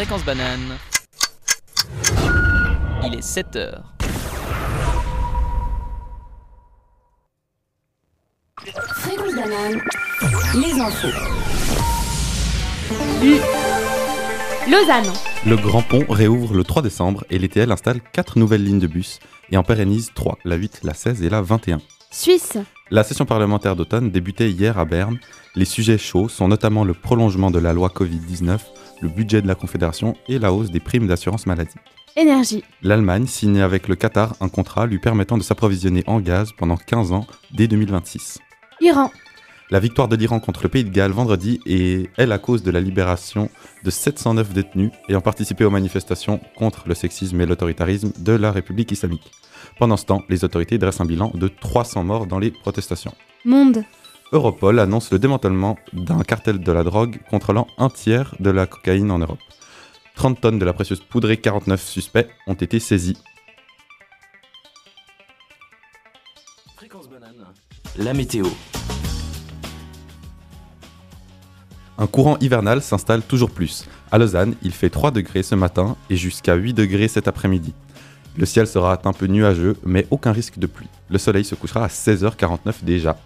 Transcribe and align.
Fréquence 0.00 0.24
banane. 0.24 0.78
Il 3.04 3.14
est 3.16 3.20
7 3.20 3.56
heures. 3.56 3.84
Fréquence 8.94 9.34
banane, 9.34 9.82
les 10.54 10.80
infos. 10.80 11.06
Lausanne. 14.70 15.12
Le 15.44 15.56
Grand 15.56 15.82
Pont 15.82 16.06
réouvre 16.08 16.54
le 16.54 16.64
3 16.64 16.80
décembre 16.80 17.24
et 17.28 17.38
l'ETL 17.38 17.70
installe 17.70 18.00
4 18.14 18.38
nouvelles 18.38 18.64
lignes 18.64 18.78
de 18.78 18.86
bus 18.86 19.18
et 19.50 19.58
en 19.58 19.62
pérennise 19.62 20.12
3, 20.14 20.38
la 20.46 20.56
8, 20.56 20.80
la 20.82 20.94
16 20.94 21.22
et 21.22 21.28
la 21.28 21.42
21. 21.42 21.82
Suisse. 22.10 22.56
La 22.90 23.04
session 23.04 23.26
parlementaire 23.26 23.76
d'automne 23.76 24.10
débutait 24.10 24.50
hier 24.50 24.78
à 24.78 24.86
Berne. 24.86 25.18
Les 25.56 25.66
sujets 25.66 25.98
chauds 25.98 26.30
sont 26.30 26.48
notamment 26.48 26.84
le 26.84 26.94
prolongement 26.94 27.50
de 27.50 27.58
la 27.58 27.74
loi 27.74 27.88
Covid-19, 27.94 28.60
le 29.00 29.08
budget 29.08 29.42
de 29.42 29.46
la 29.46 29.54
Confédération 29.54 30.16
et 30.28 30.38
la 30.38 30.52
hausse 30.52 30.70
des 30.70 30.80
primes 30.80 31.06
d'assurance 31.06 31.46
maladie. 31.46 31.76
Énergie. 32.16 32.64
L'Allemagne 32.82 33.26
signe 33.26 33.60
avec 33.60 33.88
le 33.88 33.94
Qatar 33.94 34.34
un 34.40 34.48
contrat 34.48 34.86
lui 34.86 34.98
permettant 34.98 35.38
de 35.38 35.42
s'approvisionner 35.42 36.02
en 36.06 36.20
gaz 36.20 36.50
pendant 36.56 36.76
15 36.76 37.12
ans 37.12 37.26
dès 37.52 37.68
2026. 37.68 38.38
Iran. 38.80 39.10
La 39.70 39.78
victoire 39.78 40.08
de 40.08 40.16
l'Iran 40.16 40.40
contre 40.40 40.64
le 40.64 40.68
pays 40.68 40.82
de 40.82 40.90
Galles 40.90 41.12
vendredi 41.12 41.60
est, 41.64 42.10
elle, 42.16 42.32
à 42.32 42.38
cause 42.38 42.64
de 42.64 42.72
la 42.72 42.80
libération 42.80 43.48
de 43.84 43.90
709 43.90 44.52
détenus 44.52 44.90
ayant 45.08 45.20
participé 45.20 45.64
aux 45.64 45.70
manifestations 45.70 46.40
contre 46.56 46.88
le 46.88 46.94
sexisme 46.94 47.40
et 47.40 47.46
l'autoritarisme 47.46 48.10
de 48.18 48.32
la 48.32 48.50
République 48.50 48.90
islamique. 48.90 49.30
Pendant 49.78 49.96
ce 49.96 50.06
temps, 50.06 50.24
les 50.28 50.42
autorités 50.44 50.76
dressent 50.76 51.00
un 51.00 51.04
bilan 51.04 51.30
de 51.34 51.46
300 51.46 52.02
morts 52.02 52.26
dans 52.26 52.40
les 52.40 52.50
protestations. 52.50 53.14
Monde. 53.44 53.84
Europol 54.32 54.78
annonce 54.78 55.10
le 55.10 55.18
démantèlement 55.18 55.76
d'un 55.92 56.22
cartel 56.22 56.60
de 56.60 56.72
la 56.72 56.84
drogue 56.84 57.18
contrôlant 57.30 57.66
un 57.78 57.90
tiers 57.90 58.36
de 58.38 58.50
la 58.50 58.66
cocaïne 58.66 59.10
en 59.10 59.18
Europe. 59.18 59.40
30 60.14 60.40
tonnes 60.40 60.58
de 60.60 60.64
la 60.64 60.72
précieuse 60.72 61.00
poudre 61.00 61.30
et 61.32 61.36
49 61.36 61.82
suspects 61.82 62.28
ont 62.46 62.54
été 62.54 62.78
saisis. 62.78 63.16
Fréquence 66.76 67.08
banane. 67.08 67.44
La 67.96 68.14
météo. 68.14 68.46
Un 71.98 72.06
courant 72.06 72.38
hivernal 72.40 72.82
s'installe 72.82 73.22
toujours 73.22 73.50
plus. 73.50 73.88
À 74.12 74.18
Lausanne, 74.18 74.54
il 74.62 74.70
fait 74.70 74.90
3 74.90 75.10
degrés 75.10 75.42
ce 75.42 75.56
matin 75.56 75.96
et 76.08 76.16
jusqu'à 76.16 76.54
8 76.54 76.72
degrés 76.72 77.08
cet 77.08 77.26
après-midi. 77.26 77.74
Le 78.36 78.46
ciel 78.46 78.68
sera 78.68 78.96
un 79.04 79.12
peu 79.12 79.26
nuageux, 79.26 79.76
mais 79.84 80.06
aucun 80.10 80.30
risque 80.30 80.58
de 80.58 80.68
pluie. 80.68 80.86
Le 81.08 81.18
soleil 81.18 81.44
se 81.44 81.56
couchera 81.56 81.84
à 81.84 81.88
16h49 81.88 82.84
déjà. 82.84 83.18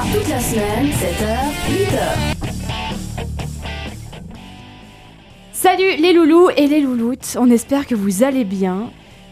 Toute 0.00 0.28
la 0.28 0.38
semaine, 0.38 0.86
7h, 0.86 1.26
8h. 1.68 1.98
Salut 5.52 5.96
les 5.98 6.12
loulous 6.12 6.50
et 6.56 6.68
les 6.68 6.80
louloutes. 6.80 7.36
On 7.38 7.50
espère 7.50 7.84
que 7.84 7.96
vous 7.96 8.22
allez 8.22 8.44
bien. 8.44 8.90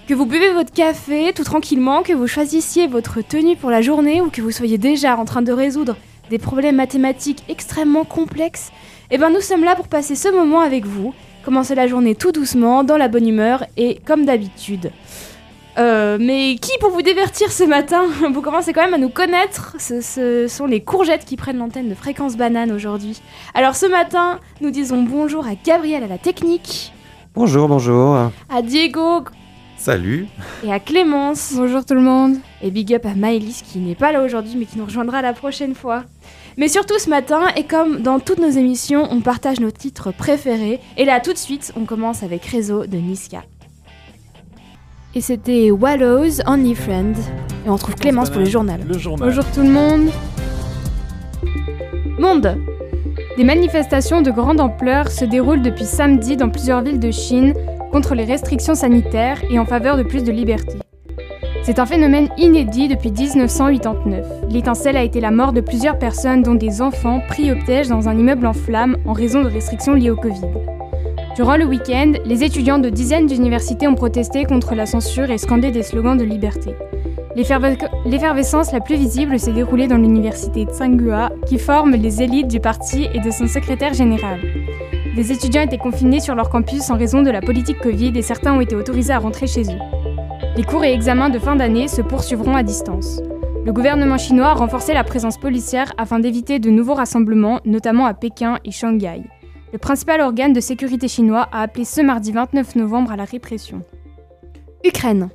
Que 0.08 0.14
vous 0.14 0.26
buvez 0.26 0.52
votre 0.52 0.72
café 0.72 1.32
tout 1.32 1.44
tranquillement, 1.44 2.02
que 2.02 2.12
vous 2.12 2.26
choisissiez 2.26 2.88
votre 2.88 3.20
tenue 3.22 3.54
pour 3.54 3.70
la 3.70 3.80
journée 3.80 4.20
ou 4.20 4.28
que 4.28 4.42
vous 4.42 4.50
soyez 4.50 4.76
déjà 4.76 5.16
en 5.16 5.24
train 5.24 5.42
de 5.42 5.52
résoudre 5.52 5.96
des 6.30 6.38
problèmes 6.38 6.76
mathématiques 6.76 7.44
extrêmement 7.48 8.04
complexes. 8.04 8.72
Eh 9.12 9.18
ben 9.18 9.30
nous 9.30 9.40
sommes 9.40 9.62
là 9.62 9.76
pour 9.76 9.86
passer 9.86 10.16
ce 10.16 10.28
moment 10.28 10.60
avec 10.60 10.84
vous. 10.84 11.14
Commencer 11.44 11.76
la 11.76 11.86
journée 11.86 12.16
tout 12.16 12.32
doucement, 12.32 12.82
dans 12.82 12.96
la 12.96 13.06
bonne 13.06 13.28
humeur 13.28 13.64
et 13.76 14.00
comme 14.04 14.24
d'habitude. 14.24 14.90
Euh, 15.78 16.16
mais 16.18 16.56
qui 16.60 16.72
pour 16.80 16.90
vous 16.90 17.02
divertir 17.02 17.52
ce 17.52 17.62
matin 17.64 18.04
Vous 18.32 18.40
commencez 18.40 18.72
quand 18.72 18.82
même 18.82 18.94
à 18.94 18.98
nous 18.98 19.10
connaître. 19.10 19.76
Ce, 19.78 20.00
ce 20.00 20.46
sont 20.48 20.66
les 20.66 20.82
courgettes 20.82 21.24
qui 21.26 21.36
prennent 21.36 21.58
l'antenne 21.58 21.88
de 21.88 21.94
Fréquence 21.94 22.36
Banane 22.36 22.72
aujourd'hui. 22.72 23.20
Alors 23.54 23.74
ce 23.76 23.86
matin, 23.86 24.40
nous 24.60 24.70
disons 24.70 25.02
bonjour 25.02 25.46
à 25.46 25.50
Gabriel 25.54 26.02
à 26.02 26.06
la 26.06 26.18
technique, 26.18 26.92
Bonjour, 27.34 27.68
bonjour. 27.68 28.16
à 28.48 28.62
Diego 28.62 29.24
Salut 29.76 30.26
et 30.64 30.72
à 30.72 30.80
Clémence. 30.80 31.52
Bonjour 31.54 31.84
tout 31.84 31.92
le 31.94 32.00
monde. 32.00 32.36
Et 32.62 32.70
big 32.70 32.94
up 32.94 33.04
à 33.04 33.14
Maëlys 33.14 33.60
qui 33.62 33.78
n'est 33.78 33.94
pas 33.94 34.10
là 34.10 34.22
aujourd'hui 34.22 34.54
mais 34.58 34.64
qui 34.64 34.78
nous 34.78 34.86
rejoindra 34.86 35.20
la 35.20 35.34
prochaine 35.34 35.74
fois. 35.74 36.04
Mais 36.56 36.68
surtout 36.68 36.98
ce 36.98 37.10
matin, 37.10 37.48
et 37.54 37.64
comme 37.64 38.00
dans 38.00 38.18
toutes 38.18 38.38
nos 38.38 38.48
émissions, 38.48 39.06
on 39.10 39.20
partage 39.20 39.60
nos 39.60 39.70
titres 39.70 40.10
préférés. 40.10 40.80
Et 40.96 41.04
là 41.04 41.20
tout 41.20 41.34
de 41.34 41.38
suite, 41.38 41.74
on 41.76 41.84
commence 41.84 42.22
avec 42.22 42.46
Réseau 42.46 42.86
de 42.86 42.96
Niska. 42.96 43.42
Et 45.16 45.22
c'était 45.22 45.70
Wallows, 45.70 46.42
Only 46.46 46.74
Friend. 46.74 47.16
Et 47.64 47.70
on 47.70 47.78
trouve 47.78 47.94
Clémence 47.94 48.28
pour 48.28 48.40
le 48.40 48.44
journal. 48.44 48.82
Le 48.86 48.98
journal. 48.98 49.26
Bonjour 49.26 49.50
tout 49.50 49.62
le 49.62 49.70
monde. 49.70 50.10
Monde 52.18 52.58
Des 53.38 53.44
manifestations 53.44 54.20
de 54.20 54.30
grande 54.30 54.60
ampleur 54.60 55.10
se 55.10 55.24
déroulent 55.24 55.62
depuis 55.62 55.86
samedi 55.86 56.36
dans 56.36 56.50
plusieurs 56.50 56.82
villes 56.82 57.00
de 57.00 57.10
Chine 57.10 57.54
contre 57.92 58.14
les 58.14 58.24
restrictions 58.24 58.74
sanitaires 58.74 59.42
et 59.48 59.58
en 59.58 59.64
faveur 59.64 59.96
de 59.96 60.02
plus 60.02 60.22
de 60.22 60.32
liberté. 60.32 60.76
C'est 61.62 61.78
un 61.78 61.86
phénomène 61.86 62.28
inédit 62.36 62.88
depuis 62.88 63.10
1989. 63.10 64.50
L'étincelle 64.50 64.98
a 64.98 65.02
été 65.02 65.22
la 65.22 65.30
mort 65.30 65.54
de 65.54 65.62
plusieurs 65.62 65.98
personnes, 65.98 66.42
dont 66.42 66.54
des 66.54 66.82
enfants, 66.82 67.22
pris 67.26 67.50
au 67.50 67.54
piège 67.54 67.88
dans 67.88 68.06
un 68.10 68.18
immeuble 68.18 68.46
en 68.46 68.52
flammes 68.52 68.98
en 69.06 69.14
raison 69.14 69.42
de 69.42 69.48
restrictions 69.48 69.94
liées 69.94 70.10
au 70.10 70.16
Covid. 70.16 70.42
Durant 71.36 71.56
le 71.58 71.66
week-end, 71.66 72.12
les 72.24 72.44
étudiants 72.44 72.78
de 72.78 72.88
dizaines 72.88 73.26
d'universités 73.26 73.86
ont 73.86 73.94
protesté 73.94 74.44
contre 74.46 74.74
la 74.74 74.86
censure 74.86 75.30
et 75.30 75.36
scandé 75.36 75.70
des 75.70 75.82
slogans 75.82 76.16
de 76.16 76.24
liberté. 76.24 76.74
L'efferve- 77.34 77.76
L'effervescence 78.06 78.72
la 78.72 78.80
plus 78.80 78.96
visible 78.96 79.38
s'est 79.38 79.52
déroulée 79.52 79.86
dans 79.86 79.98
l'université 79.98 80.64
de 80.64 80.70
Tsinghua, 80.70 81.30
qui 81.46 81.58
forme 81.58 81.92
les 81.92 82.22
élites 82.22 82.48
du 82.48 82.58
parti 82.60 83.08
et 83.12 83.20
de 83.20 83.30
son 83.30 83.46
secrétaire 83.46 83.92
général. 83.92 84.40
Des 85.14 85.30
étudiants 85.30 85.60
étaient 85.60 85.76
confinés 85.76 86.20
sur 86.20 86.34
leur 86.34 86.48
campus 86.48 86.88
en 86.90 86.96
raison 86.96 87.20
de 87.20 87.30
la 87.30 87.42
politique 87.42 87.80
Covid 87.80 88.12
et 88.16 88.22
certains 88.22 88.54
ont 88.54 88.60
été 88.62 88.74
autorisés 88.74 89.12
à 89.12 89.18
rentrer 89.18 89.46
chez 89.46 89.62
eux. 89.64 89.78
Les 90.56 90.64
cours 90.64 90.84
et 90.84 90.92
examens 90.94 91.28
de 91.28 91.38
fin 91.38 91.56
d'année 91.56 91.88
se 91.88 92.00
poursuivront 92.00 92.56
à 92.56 92.62
distance. 92.62 93.20
Le 93.66 93.72
gouvernement 93.74 94.16
chinois 94.16 94.48
a 94.48 94.54
renforcé 94.54 94.94
la 94.94 95.04
présence 95.04 95.36
policière 95.36 95.92
afin 95.98 96.18
d'éviter 96.18 96.58
de 96.60 96.70
nouveaux 96.70 96.94
rassemblements, 96.94 97.60
notamment 97.66 98.06
à 98.06 98.14
Pékin 98.14 98.58
et 98.64 98.70
Shanghai. 98.70 99.22
Le 99.72 99.78
principal 99.78 100.20
organe 100.20 100.52
de 100.52 100.60
sécurité 100.60 101.08
chinois 101.08 101.48
a 101.52 101.62
appelé 101.62 101.84
ce 101.84 102.00
mardi 102.00 102.32
29 102.32 102.76
novembre 102.76 103.12
à 103.12 103.16
la 103.16 103.24
répression. 103.24 103.82
Ukraine. 104.84 105.28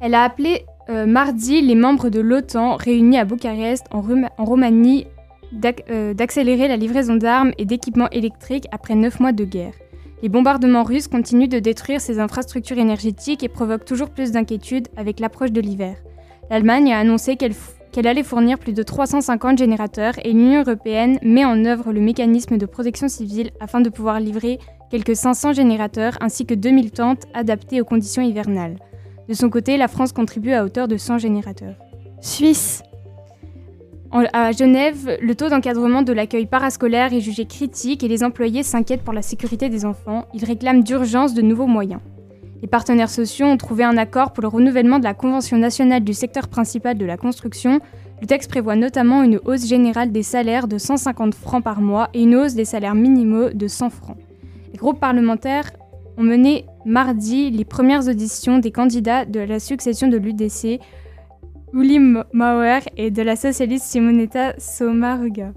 Elle 0.00 0.14
a 0.14 0.22
appelé 0.22 0.64
euh, 0.88 1.04
mardi 1.06 1.60
les 1.62 1.74
membres 1.74 2.08
de 2.08 2.20
l'OTAN 2.20 2.76
réunis 2.76 3.18
à 3.18 3.24
Bucarest, 3.24 3.86
en, 3.90 4.02
Roumanie, 4.38 5.06
euh, 5.90 6.14
d'accélérer 6.14 6.68
la 6.68 6.76
livraison 6.76 7.16
d'armes 7.16 7.52
et 7.58 7.64
d'équipements 7.64 8.10
électriques 8.10 8.68
après 8.70 8.94
neuf 8.94 9.18
mois 9.18 9.32
de 9.32 9.44
guerre. 9.44 9.74
Les 10.22 10.28
bombardements 10.28 10.84
russes 10.84 11.08
continuent 11.08 11.48
de 11.48 11.58
détruire 11.58 12.00
ces 12.00 12.20
infrastructures 12.20 12.78
énergétiques 12.78 13.42
et 13.42 13.48
provoquent 13.48 13.84
toujours 13.84 14.10
plus 14.10 14.30
d'inquiétudes 14.30 14.88
avec 14.96 15.18
l'approche 15.18 15.52
de 15.52 15.60
l'hiver. 15.60 15.96
L'Allemagne 16.50 16.92
a 16.92 17.00
annoncé 17.00 17.36
qu'elle 17.36 17.52
qu'elle 17.96 18.06
allait 18.08 18.22
fournir 18.22 18.58
plus 18.58 18.74
de 18.74 18.82
350 18.82 19.56
générateurs 19.56 20.12
et 20.22 20.30
l'Union 20.34 20.60
européenne 20.60 21.18
met 21.22 21.46
en 21.46 21.64
œuvre 21.64 21.94
le 21.94 22.00
mécanisme 22.02 22.58
de 22.58 22.66
protection 22.66 23.08
civile 23.08 23.52
afin 23.58 23.80
de 23.80 23.88
pouvoir 23.88 24.20
livrer 24.20 24.58
quelques 24.90 25.16
500 25.16 25.54
générateurs 25.54 26.12
ainsi 26.20 26.44
que 26.44 26.52
2000 26.52 26.90
tentes 26.90 27.22
adaptées 27.32 27.80
aux 27.80 27.86
conditions 27.86 28.20
hivernales. 28.20 28.76
De 29.30 29.32
son 29.32 29.48
côté, 29.48 29.78
la 29.78 29.88
France 29.88 30.12
contribue 30.12 30.52
à 30.52 30.62
hauteur 30.62 30.88
de 30.88 30.98
100 30.98 31.16
générateurs. 31.16 31.76
Suisse. 32.20 32.82
En- 34.10 34.24
à 34.34 34.52
Genève, 34.52 35.16
le 35.22 35.34
taux 35.34 35.48
d'encadrement 35.48 36.02
de 36.02 36.12
l'accueil 36.12 36.44
parascolaire 36.44 37.14
est 37.14 37.20
jugé 37.22 37.46
critique 37.46 38.04
et 38.04 38.08
les 38.08 38.22
employés 38.22 38.62
s'inquiètent 38.62 39.04
pour 39.04 39.14
la 39.14 39.22
sécurité 39.22 39.70
des 39.70 39.86
enfants. 39.86 40.26
Ils 40.34 40.44
réclament 40.44 40.84
d'urgence 40.84 41.32
de 41.32 41.40
nouveaux 41.40 41.66
moyens. 41.66 42.02
Les 42.62 42.68
partenaires 42.68 43.10
sociaux 43.10 43.46
ont 43.46 43.56
trouvé 43.56 43.84
un 43.84 43.96
accord 43.96 44.32
pour 44.32 44.42
le 44.42 44.48
renouvellement 44.48 44.98
de 44.98 45.04
la 45.04 45.14
Convention 45.14 45.58
nationale 45.58 46.02
du 46.02 46.14
secteur 46.14 46.48
principal 46.48 46.96
de 46.96 47.04
la 47.04 47.16
construction. 47.16 47.80
Le 48.20 48.26
texte 48.26 48.50
prévoit 48.50 48.76
notamment 48.76 49.22
une 49.22 49.40
hausse 49.44 49.66
générale 49.66 50.10
des 50.10 50.22
salaires 50.22 50.66
de 50.66 50.78
150 50.78 51.34
francs 51.34 51.62
par 51.62 51.80
mois 51.80 52.08
et 52.14 52.22
une 52.22 52.34
hausse 52.34 52.54
des 52.54 52.64
salaires 52.64 52.94
minimaux 52.94 53.50
de 53.50 53.68
100 53.68 53.90
francs. 53.90 54.16
Les 54.72 54.78
groupes 54.78 55.00
parlementaires 55.00 55.70
ont 56.16 56.22
mené 56.22 56.64
mardi 56.86 57.50
les 57.50 57.66
premières 57.66 58.08
auditions 58.08 58.58
des 58.58 58.72
candidats 58.72 59.26
de 59.26 59.40
la 59.40 59.60
succession 59.60 60.08
de 60.08 60.16
l'UDC, 60.16 60.80
Uli 61.74 61.98
Mauer 61.98 62.80
et 62.96 63.10
de 63.10 63.22
la 63.22 63.36
socialiste 63.36 63.84
Simonetta 63.84 64.54
Sommaruga. 64.58 65.52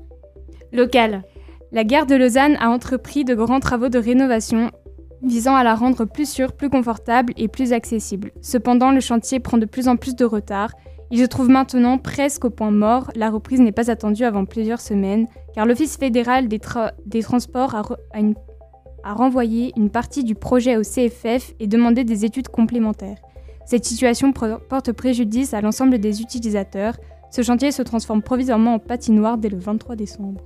Local. 0.74 1.24
La 1.72 1.84
gare 1.84 2.08
de 2.08 2.16
Lausanne 2.16 2.58
a 2.60 2.70
entrepris 2.70 3.24
de 3.24 3.36
grands 3.36 3.60
travaux 3.60 3.90
de 3.90 4.00
rénovation 4.00 4.72
visant 5.22 5.56
à 5.56 5.64
la 5.64 5.76
rendre 5.76 6.06
plus 6.06 6.30
sûre, 6.30 6.54
plus 6.54 6.70
confortable 6.70 7.34
et 7.38 7.48
plus 7.48 7.74
accessible. 7.74 8.32
Cependant, 8.42 8.92
le 8.92 9.00
chantier 9.00 9.40
prend 9.40 9.58
de 9.58 9.66
plus 9.66 9.88
en 9.88 9.96
plus 9.96 10.16
de 10.16 10.26
retard. 10.26 10.72
Il 11.12 11.20
se 11.20 11.26
trouve 11.26 11.50
maintenant 11.50 11.98
presque 11.98 12.46
au 12.46 12.50
point 12.50 12.72
mort. 12.72 13.12
La 13.16 13.30
reprise 13.30 13.60
n'est 13.60 13.72
pas 13.72 13.90
attendue 13.90 14.24
avant 14.24 14.46
plusieurs 14.46 14.80
semaines, 14.80 15.28
car 15.56 15.66
l'Office 15.66 15.98
fédéral 15.98 16.48
des, 16.48 16.60
tra- 16.60 16.92
des 17.06 17.24
transports 17.24 17.76
a, 17.76 19.14
renvoyé 19.16 19.74
une 19.76 19.90
partie 19.90 20.24
du 20.24 20.36
projet 20.36 20.78
au 20.78 20.82
CFF 20.82 21.54
et 21.60 21.68
demandé 21.68 22.04
des 22.04 22.26
études 22.26 22.50
complémentaires. 22.50 23.18
Cette 23.66 23.86
situation 23.86 24.34
porte 24.34 24.92
préjudice 24.92 25.54
à 25.54 25.62
l'ensemble 25.62 26.00
des 26.00 26.22
utilisateurs. 26.22 26.96
Ce 27.32 27.42
chantier 27.42 27.72
se 27.72 27.82
transforme 27.82 28.22
provisoirement 28.22 28.76
en 28.76 28.80
patinoire 28.80 29.38
dès 29.38 29.50
le 29.50 29.58
23 29.60 29.96
décembre. 29.96 30.42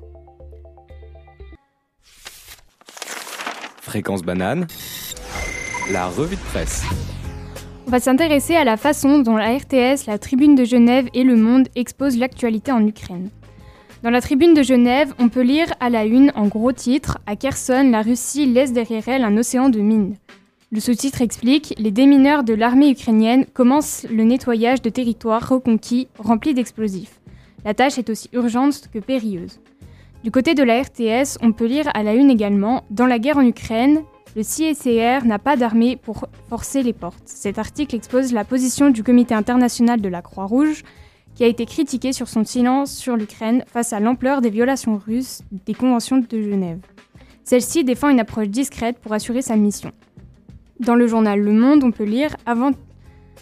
Fréquence 3.94 4.24
banane, 4.24 4.66
la 5.92 6.07
revue 6.07 6.36
de 6.36 6.42
presse. 6.42 6.84
On 7.86 7.92
va 7.92 8.00
s'intéresser 8.00 8.56
à 8.56 8.63
la 8.63 8.75
façon 8.75 9.19
dont 9.19 9.38
la 9.38 9.56
RTS, 9.56 10.07
la 10.07 10.18
Tribune 10.18 10.56
de 10.56 10.63
Genève 10.63 11.10
et 11.13 11.24
Le 11.24 11.36
Monde 11.36 11.68
exposent 11.75 12.18
l'actualité 12.18 12.72
en 12.72 12.88
Ukraine. 12.88 13.30
Dans 14.01 14.10
la 14.10 14.19
Tribune 14.19 14.56
de 14.56 14.63
Genève, 14.63 15.13
on 15.19 15.30
peut 15.30 15.44
lire 15.44 15.68
à 15.80 15.92
la 15.92 16.06
une, 16.06 16.31
en 16.34 16.48
gros 16.48 16.72
titre, 16.72 17.19
À 17.28 17.36
Kherson, 17.36 17.88
la 17.92 18.01
Russie 18.01 18.48
laisse 18.48 18.74
derrière 18.74 19.07
elle 19.07 19.24
un 19.24 19.38
océan 19.38 19.69
de 19.69 19.80
mines. 19.80 20.16
Le 20.72 20.80
sous-titre 20.80 21.22
explique 21.22 21.75
Les 21.78 21.92
démineurs 21.92 22.44
de 22.44 22.56
l'armée 22.56 22.90
ukrainienne 22.90 23.45
commencent 23.45 24.07
le 24.10 24.24
nettoyage 24.24 24.81
de 24.81 24.90
territoires 24.90 25.48
reconquis 25.48 26.07
remplis 26.18 26.56
d'explosifs. 26.56 27.22
La 27.63 27.75
tâche 27.75 28.00
est 28.00 28.10
aussi 28.10 28.28
urgente 28.34 28.90
que 28.92 28.98
périlleuse. 28.98 29.60
Du 30.23 30.31
côté 30.31 30.55
de 30.55 30.63
la 30.63 30.81
RTS, 30.81 31.37
on 31.41 31.51
peut 31.51 31.65
lire 31.65 31.89
à 31.93 32.01
la 32.01 32.13
une 32.13 32.29
également 32.29 32.85
Dans 32.89 33.05
la 33.05 33.19
guerre 33.19 33.35
en 33.35 33.45
Ukraine, 33.45 34.03
le 34.37 34.43
CSCR 34.43 35.25
n'a 35.25 35.37
pas 35.37 35.57
d'armée 35.57 35.97
pour 35.97 36.27
forcer 36.47 36.81
les 36.81 36.93
portes. 36.93 37.21
Cet 37.25 37.59
article 37.59 37.93
expose 37.93 38.31
la 38.31 38.45
position 38.45 38.89
du 38.89 39.03
Comité 39.03 39.33
international 39.33 39.99
de 39.99 40.07
la 40.07 40.21
Croix-Rouge, 40.21 40.83
qui 41.35 41.43
a 41.43 41.47
été 41.47 41.65
critiqué 41.65 42.13
sur 42.13 42.29
son 42.29 42.45
silence 42.45 42.95
sur 42.95 43.17
l'Ukraine 43.17 43.65
face 43.67 43.91
à 43.91 43.99
l'ampleur 43.99 44.39
des 44.39 44.49
violations 44.49 44.97
russes 44.97 45.41
des 45.65 45.73
conventions 45.73 46.19
de 46.19 46.41
Genève. 46.41 46.79
Celle-ci 47.43 47.83
défend 47.83 48.07
une 48.07 48.21
approche 48.21 48.47
discrète 48.47 48.99
pour 48.99 49.11
assurer 49.11 49.41
sa 49.41 49.57
mission. 49.57 49.91
Dans 50.79 50.95
le 50.95 51.05
journal 51.05 51.41
Le 51.41 51.51
Monde, 51.51 51.83
on 51.83 51.91
peut 51.91 52.05
lire 52.05 52.33
avant, 52.45 52.71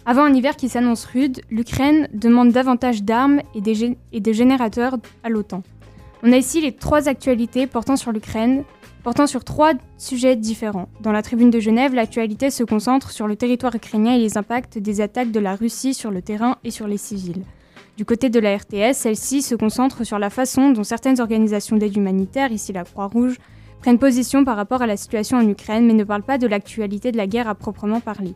un 0.08 0.34
hiver 0.34 0.56
qui 0.56 0.68
s'annonce 0.68 1.06
rude, 1.06 1.42
l'Ukraine 1.52 2.10
demande 2.12 2.52
davantage 2.52 3.04
d'armes 3.04 3.42
et, 3.54 3.62
et 4.14 4.20
de 4.20 4.34
générateurs 4.34 4.98
à 5.24 5.30
l'OTAN. 5.30 5.62
On 6.24 6.32
a 6.32 6.38
ici 6.38 6.62
les 6.62 6.72
trois 6.72 7.10
actualités 7.10 7.66
portant 7.66 7.96
sur 7.96 8.12
l'Ukraine, 8.12 8.64
portant 9.04 9.26
sur 9.26 9.44
trois 9.44 9.74
sujets 9.98 10.36
différents. 10.36 10.88
Dans 11.02 11.12
la 11.12 11.24
tribune 11.24 11.50
de 11.50 11.60
Genève, 11.60 11.96
l'actualité 11.96 12.52
se 12.52 12.64
concentre 12.64 13.10
sur 13.10 13.28
le 13.28 13.36
territoire 13.36 13.74
ukrainien 13.74 14.14
et 14.14 14.20
les 14.20 14.38
impacts 14.38 14.78
des 14.78 15.02
attaques 15.02 15.32
de 15.32 15.40
la 15.40 15.56
Russie 15.56 15.96
sur 15.96 16.12
le 16.12 16.22
terrain 16.22 16.58
et 16.64 16.70
sur 16.70 16.88
les 16.88 16.98
civils. 16.98 17.44
Du 17.98 18.06
côté 18.06 18.30
de 18.30 18.40
la 18.40 18.56
RTS, 18.56 18.94
celle-ci 18.94 19.42
se 19.42 19.56
concentre 19.56 20.04
sur 20.04 20.20
la 20.20 20.30
façon 20.30 20.70
dont 20.70 20.84
certaines 20.84 21.20
organisations 21.20 21.76
d'aide 21.78 21.98
humanitaire, 21.98 22.52
ici 22.52 22.72
la 22.72 22.84
Croix-Rouge, 22.84 23.38
prennent 23.80 23.98
position 23.98 24.46
par 24.46 24.58
rapport 24.58 24.84
à 24.84 24.88
la 24.88 24.98
situation 24.98 25.38
en 25.38 25.48
Ukraine, 25.48 25.88
mais 25.88 25.94
ne 25.94 26.04
parlent 26.04 26.22
pas 26.22 26.38
de 26.38 26.46
l'actualité 26.46 27.12
de 27.12 27.18
la 27.18 27.26
guerre 27.26 27.50
à 27.50 27.56
proprement 27.56 28.00
parler. 28.00 28.36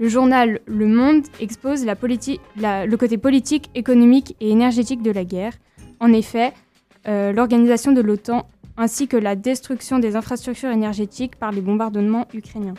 Le 0.00 0.08
journal 0.08 0.60
Le 0.66 0.88
Monde 0.88 1.22
expose 1.40 1.86
le 1.86 2.96
côté 2.96 3.16
politique, 3.16 3.70
économique 3.76 4.36
et 4.40 4.50
énergétique 4.50 5.02
de 5.02 5.12
la 5.12 5.24
guerre. 5.24 5.52
En 6.00 6.12
effet, 6.12 6.52
euh, 7.08 7.32
l'organisation 7.32 7.92
de 7.92 8.00
l'OTAN 8.00 8.48
ainsi 8.76 9.08
que 9.08 9.16
la 9.16 9.36
destruction 9.36 9.98
des 9.98 10.16
infrastructures 10.16 10.70
énergétiques 10.70 11.36
par 11.36 11.50
les 11.50 11.60
bombardements 11.60 12.26
ukrainiens. 12.34 12.74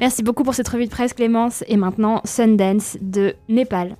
Merci 0.00 0.22
beaucoup 0.22 0.42
pour 0.42 0.54
cette 0.54 0.68
revue 0.68 0.86
de 0.86 0.90
presse 0.90 1.14
Clémence 1.14 1.64
et 1.68 1.76
maintenant 1.76 2.20
Sundance 2.24 2.98
de 3.00 3.34
Népal. 3.48 3.96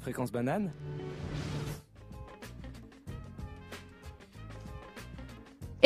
Fréquence 0.00 0.30
banane 0.30 0.70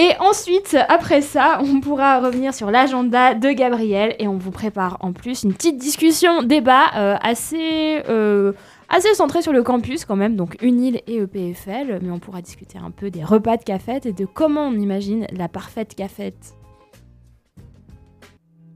Et 0.00 0.12
ensuite, 0.20 0.76
après 0.88 1.22
ça, 1.22 1.58
on 1.60 1.80
pourra 1.80 2.20
revenir 2.20 2.54
sur 2.54 2.70
l'agenda 2.70 3.34
de 3.34 3.50
Gabriel 3.50 4.14
et 4.20 4.28
on 4.28 4.36
vous 4.36 4.52
prépare 4.52 4.96
en 5.00 5.12
plus 5.12 5.42
une 5.42 5.52
petite 5.52 5.76
discussion, 5.76 6.44
débat 6.44 6.84
euh, 6.96 7.16
assez, 7.20 8.04
euh, 8.08 8.52
assez 8.88 9.14
centré 9.14 9.42
sur 9.42 9.52
le 9.52 9.62
campus 9.62 10.04
quand 10.04 10.16
même, 10.16 10.36
donc 10.36 10.56
UNIL 10.62 11.00
et 11.06 11.16
EPFL, 11.16 12.00
mais 12.02 12.10
on 12.10 12.18
pourra 12.18 12.42
discuter 12.42 12.78
un 12.78 12.90
peu 12.90 13.10
des 13.10 13.24
repas 13.24 13.56
de 13.56 13.64
cafette 13.64 14.06
et 14.06 14.12
de 14.12 14.24
comment 14.24 14.66
on 14.68 14.74
imagine 14.74 15.26
la 15.32 15.48
parfaite 15.48 15.94
cafette. 15.94 16.54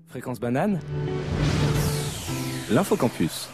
Fréquence 0.09 0.41
banane 0.41 0.81
L'infocampus. 2.71 3.49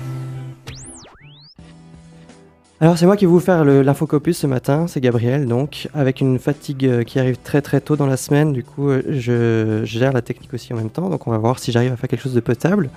Alors 2.81 2.97
c'est 2.97 3.07
moi 3.07 3.17
qui 3.17 3.25
vais 3.25 3.31
vous 3.31 3.41
faire 3.41 3.65
l'infocopus 3.65 4.39
ce 4.39 4.47
matin, 4.47 4.87
c'est 4.87 5.01
Gabriel 5.01 5.47
donc, 5.47 5.89
avec 5.95 6.21
une 6.21 6.39
fatigue 6.39 6.87
euh, 6.87 7.03
qui 7.03 7.19
arrive 7.19 7.37
très 7.37 7.61
très 7.61 7.81
tôt 7.81 7.97
dans 7.97 8.07
la 8.07 8.17
semaine, 8.17 8.53
du 8.53 8.63
coup 8.63 8.89
euh, 8.89 9.03
je, 9.09 9.85
gère 9.85 10.13
la 10.13 10.23
technique 10.23 10.55
aussi 10.55 10.73
en 10.73 10.77
même 10.77 10.91
temps, 10.91 11.11
donc 11.11 11.27
on 11.27 11.33
va 11.33 11.39
voir 11.39 11.59
si 11.59 11.73
j'arrive 11.73 11.93
à 11.93 11.97
faire 11.97 12.09
quelque 12.09 12.23
chose 12.23 12.35
de 12.35 12.41
potable. 12.41 12.91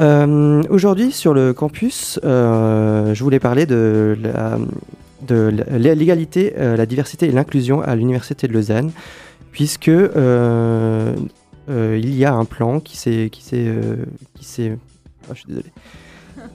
Euh, 0.00 0.62
aujourd'hui 0.70 1.12
sur 1.12 1.34
le 1.34 1.52
campus, 1.52 2.18
je 2.22 3.22
voulais 3.22 3.40
parler 3.40 3.66
de 3.66 4.16
l'égalité, 5.28 6.54
la 6.56 6.86
diversité 6.86 7.26
et 7.26 7.32
l'inclusion 7.32 7.82
à 7.82 7.94
l'université 7.96 8.48
de 8.48 8.52
Lausanne, 8.52 8.92
puisque 9.52 9.88
il 9.88 10.14
y 11.68 12.24
a 12.24 12.34
un 12.34 12.44
plan 12.44 12.80
qui 12.80 12.96
s'est... 12.96 13.28
qui 13.30 13.42
s'est... 13.42 13.74
qui 14.34 14.44
s'est... 14.44 14.76
Désolé 15.46 15.70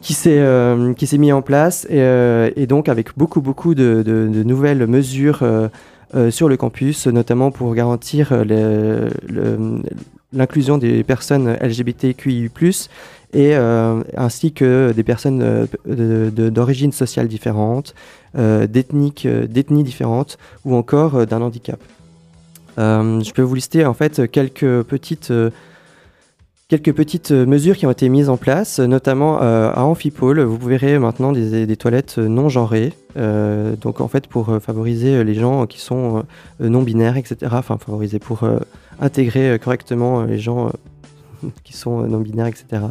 qui 0.02 0.14
s'est 0.14 0.40
euh, 0.40 0.94
qui 0.94 1.08
s'est 1.08 1.18
mis 1.18 1.32
en 1.32 1.42
place 1.42 1.86
et, 1.90 2.00
euh, 2.00 2.50
donc 2.68 2.90
avec 2.90 3.18
beaucoup 3.18 3.42
beaucoup 3.42 3.74
de, 3.76 4.04
nouvelles 4.46 4.86
mesures 4.88 5.40
euh, 5.44 5.70
sur 6.30 6.48
le 6.48 6.56
campus, 6.56 7.08
notamment 7.08 7.52
pour 7.52 7.74
garantir 7.76 8.32
l'inclusion 10.32 10.78
des 10.78 11.04
personnes 11.04 11.58
LGBTQI+, 11.60 12.50
et 13.36 13.56
ainsi 14.16 14.54
que 14.54 14.94
des 14.96 15.04
personnes 15.04 15.68
d'origine 15.86 16.92
sociale 16.92 17.28
différente, 17.28 17.94
d'ethnies 18.34 19.84
différentes 19.84 20.38
ou 20.64 20.76
encore 20.76 21.28
d'un 21.28 21.42
handicap. 21.42 21.80
je 22.78 23.32
peux 23.34 23.42
vous 23.42 23.56
lister 23.56 23.86
en 23.86 23.94
fait 23.94 24.32
quelques 24.32 24.84
petites 24.84 25.32
quelques 26.68 26.94
petites 26.94 27.32
euh, 27.32 27.46
mesures 27.46 27.78
qui 27.78 27.86
ont 27.86 27.92
été 27.92 28.10
mises 28.10 28.30
en 28.30 28.38
place, 28.38 28.80
notamment 28.80 29.42
euh, 29.42 29.72
à 29.74 29.84
Amphipole. 29.84 30.42
Vous 30.42 30.58
verrez 30.68 30.98
maintenant 30.98 31.32
des, 31.32 31.78
toilettes 31.78 32.18
non 32.18 32.50
genrées, 32.50 32.94
euh, 33.18 33.76
donc 33.76 34.02
en 34.02 34.08
fait 34.08 34.28
pour 34.28 34.58
favoriser 34.62 35.24
les 35.24 35.36
gens 35.36 35.66
qui 35.68 35.80
sont 35.80 36.24
non 36.60 36.82
binaires, 36.82 37.18
etc. 37.18 37.38
Enfin 37.52 37.78
favoriser 37.78 38.20
pour 38.20 38.48
intégrer 39.00 39.60
correctement 39.60 40.24
les 40.24 40.40
gens 40.40 40.72
qui 41.64 41.74
sont 41.74 42.02
non 42.02 42.20
binaires, 42.20 42.48
etc. 42.48 42.84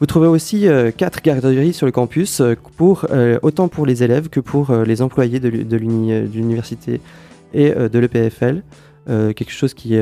Vous 0.00 0.06
trouvez 0.06 0.26
aussi 0.26 0.66
quatre 0.96 1.22
garderies 1.22 1.72
sur 1.72 1.86
le 1.86 1.92
campus, 1.92 2.42
pour, 2.76 3.06
autant 3.42 3.68
pour 3.68 3.86
les 3.86 4.02
élèves 4.02 4.28
que 4.28 4.40
pour 4.40 4.74
les 4.74 5.02
employés 5.02 5.40
de 5.40 5.76
l'université 5.76 7.00
et 7.54 7.70
de 7.72 7.98
l'EPFL. 7.98 8.62
quelque 9.06 9.52
chose 9.52 9.72
qui, 9.72 9.94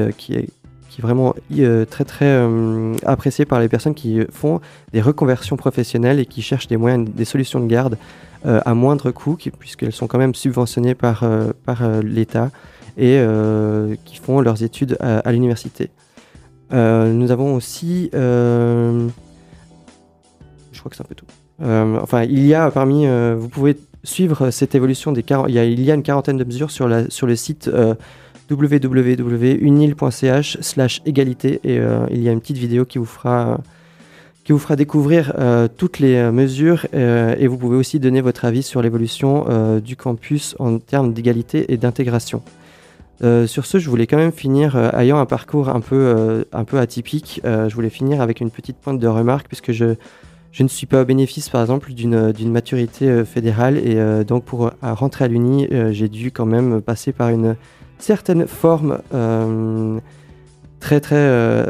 est 0.98 1.02
vraiment 1.02 1.34
euh, 1.58 1.84
très 1.84 2.04
très 2.04 2.26
euh, 2.26 2.94
apprécié 3.06 3.44
par 3.44 3.60
les 3.60 3.68
personnes 3.68 3.94
qui 3.94 4.20
font 4.30 4.60
des 4.92 5.00
reconversions 5.00 5.56
professionnelles 5.56 6.20
et 6.20 6.26
qui 6.26 6.42
cherchent 6.42 6.68
des 6.68 6.76
moyens, 6.76 7.08
des 7.08 7.24
solutions 7.24 7.60
de 7.60 7.66
garde 7.66 7.96
euh, 8.44 8.60
à 8.64 8.74
moindre 8.74 9.10
coût, 9.10 9.38
puisqu'elles 9.58 9.92
sont 9.92 10.06
quand 10.06 10.18
même 10.18 10.34
subventionnées 10.34 10.94
par 10.94 11.24
l'État 12.02 12.50
et 12.98 13.24
qui 14.04 14.16
font 14.16 14.40
leurs 14.40 14.62
études 14.62 14.98
à, 15.00 15.32
l'université. 15.32 15.88
Nous 16.72 17.30
avons 17.30 17.54
aussi, 17.54 18.10
je 18.12 19.08
crois 20.78 20.90
que 20.90 20.96
c'est 20.96 21.02
un 21.02 21.06
peu 21.06 21.14
tout. 21.14 21.26
enfin, 21.62 22.24
il 22.24 22.46
y 22.46 22.54
a 22.54 22.70
parmi, 22.70 23.06
vous 23.36 23.48
pouvez 23.48 23.76
suivre 24.04 24.50
cette 24.50 24.74
évolution 24.74 25.12
des 25.12 25.24
il 25.48 25.54
y, 25.54 25.58
a, 25.58 25.64
il 25.64 25.80
y 25.80 25.90
a 25.90 25.94
une 25.94 26.02
quarantaine 26.02 26.36
de 26.36 26.44
mesures 26.44 26.70
sur, 26.70 26.88
la, 26.88 27.08
sur 27.08 27.26
le 27.26 27.36
site 27.36 27.70
www.unil.ch 28.50 30.58
slash 30.60 31.00
égalité 31.06 31.60
et 31.64 31.78
euh, 31.78 32.04
il 32.10 32.22
y 32.22 32.28
a 32.28 32.32
une 32.32 32.40
petite 32.40 32.58
vidéo 32.58 32.84
qui 32.84 32.98
vous 32.98 33.06
fera, 33.06 33.60
qui 34.44 34.52
vous 34.52 34.58
fera 34.58 34.76
découvrir 34.76 35.32
euh, 35.38 35.68
toutes 35.74 35.98
les 35.98 36.16
euh, 36.16 36.30
mesures 36.32 36.86
et 36.92 37.46
vous 37.46 37.56
pouvez 37.56 37.76
aussi 37.76 37.98
donner 38.00 38.20
votre 38.20 38.44
avis 38.44 38.62
sur 38.62 38.82
l'évolution 38.82 39.80
du 39.80 39.96
campus 39.96 40.54
en 40.58 40.78
termes 40.78 41.12
d'égalité 41.12 41.72
et 41.72 41.76
d'intégration. 41.76 42.42
Sur 43.20 43.66
ce, 43.66 43.78
je 43.78 43.88
voulais 43.88 44.06
quand 44.06 44.16
même 44.16 44.32
finir, 44.32 44.76
ayant 44.96 45.18
un 45.18 45.26
parcours 45.26 45.68
un 45.68 45.80
peu, 45.80 46.44
un 46.52 46.64
peu 46.64 46.78
atypique, 46.78 47.40
je 47.44 47.74
voulais 47.74 47.90
finir 47.90 48.20
avec 48.20 48.40
une 48.40 48.50
petite 48.50 48.76
pointe 48.78 48.98
de 48.98 49.06
remarque 49.06 49.46
puisque 49.46 49.72
je, 49.72 49.94
je 50.50 50.62
ne 50.62 50.68
suis 50.68 50.86
pas 50.86 51.02
au 51.02 51.04
bénéfice, 51.04 51.48
par 51.48 51.60
exemple, 51.60 51.92
d'une 51.92 52.50
maturité 52.50 53.24
fédérale. 53.24 53.78
Et 53.78 54.24
donc 54.24 54.44
pour 54.44 54.72
rentrer 54.82 55.24
à 55.24 55.28
l'Uni, 55.28 55.68
j'ai 55.92 56.08
dû 56.08 56.32
quand 56.32 56.46
même 56.46 56.80
passer 56.82 57.12
par 57.12 57.28
une 57.28 57.56
certaines 58.02 58.46
formes 58.46 59.00
euh, 59.14 59.98
très 60.80 61.00
très... 61.00 61.16
Euh, 61.16 61.66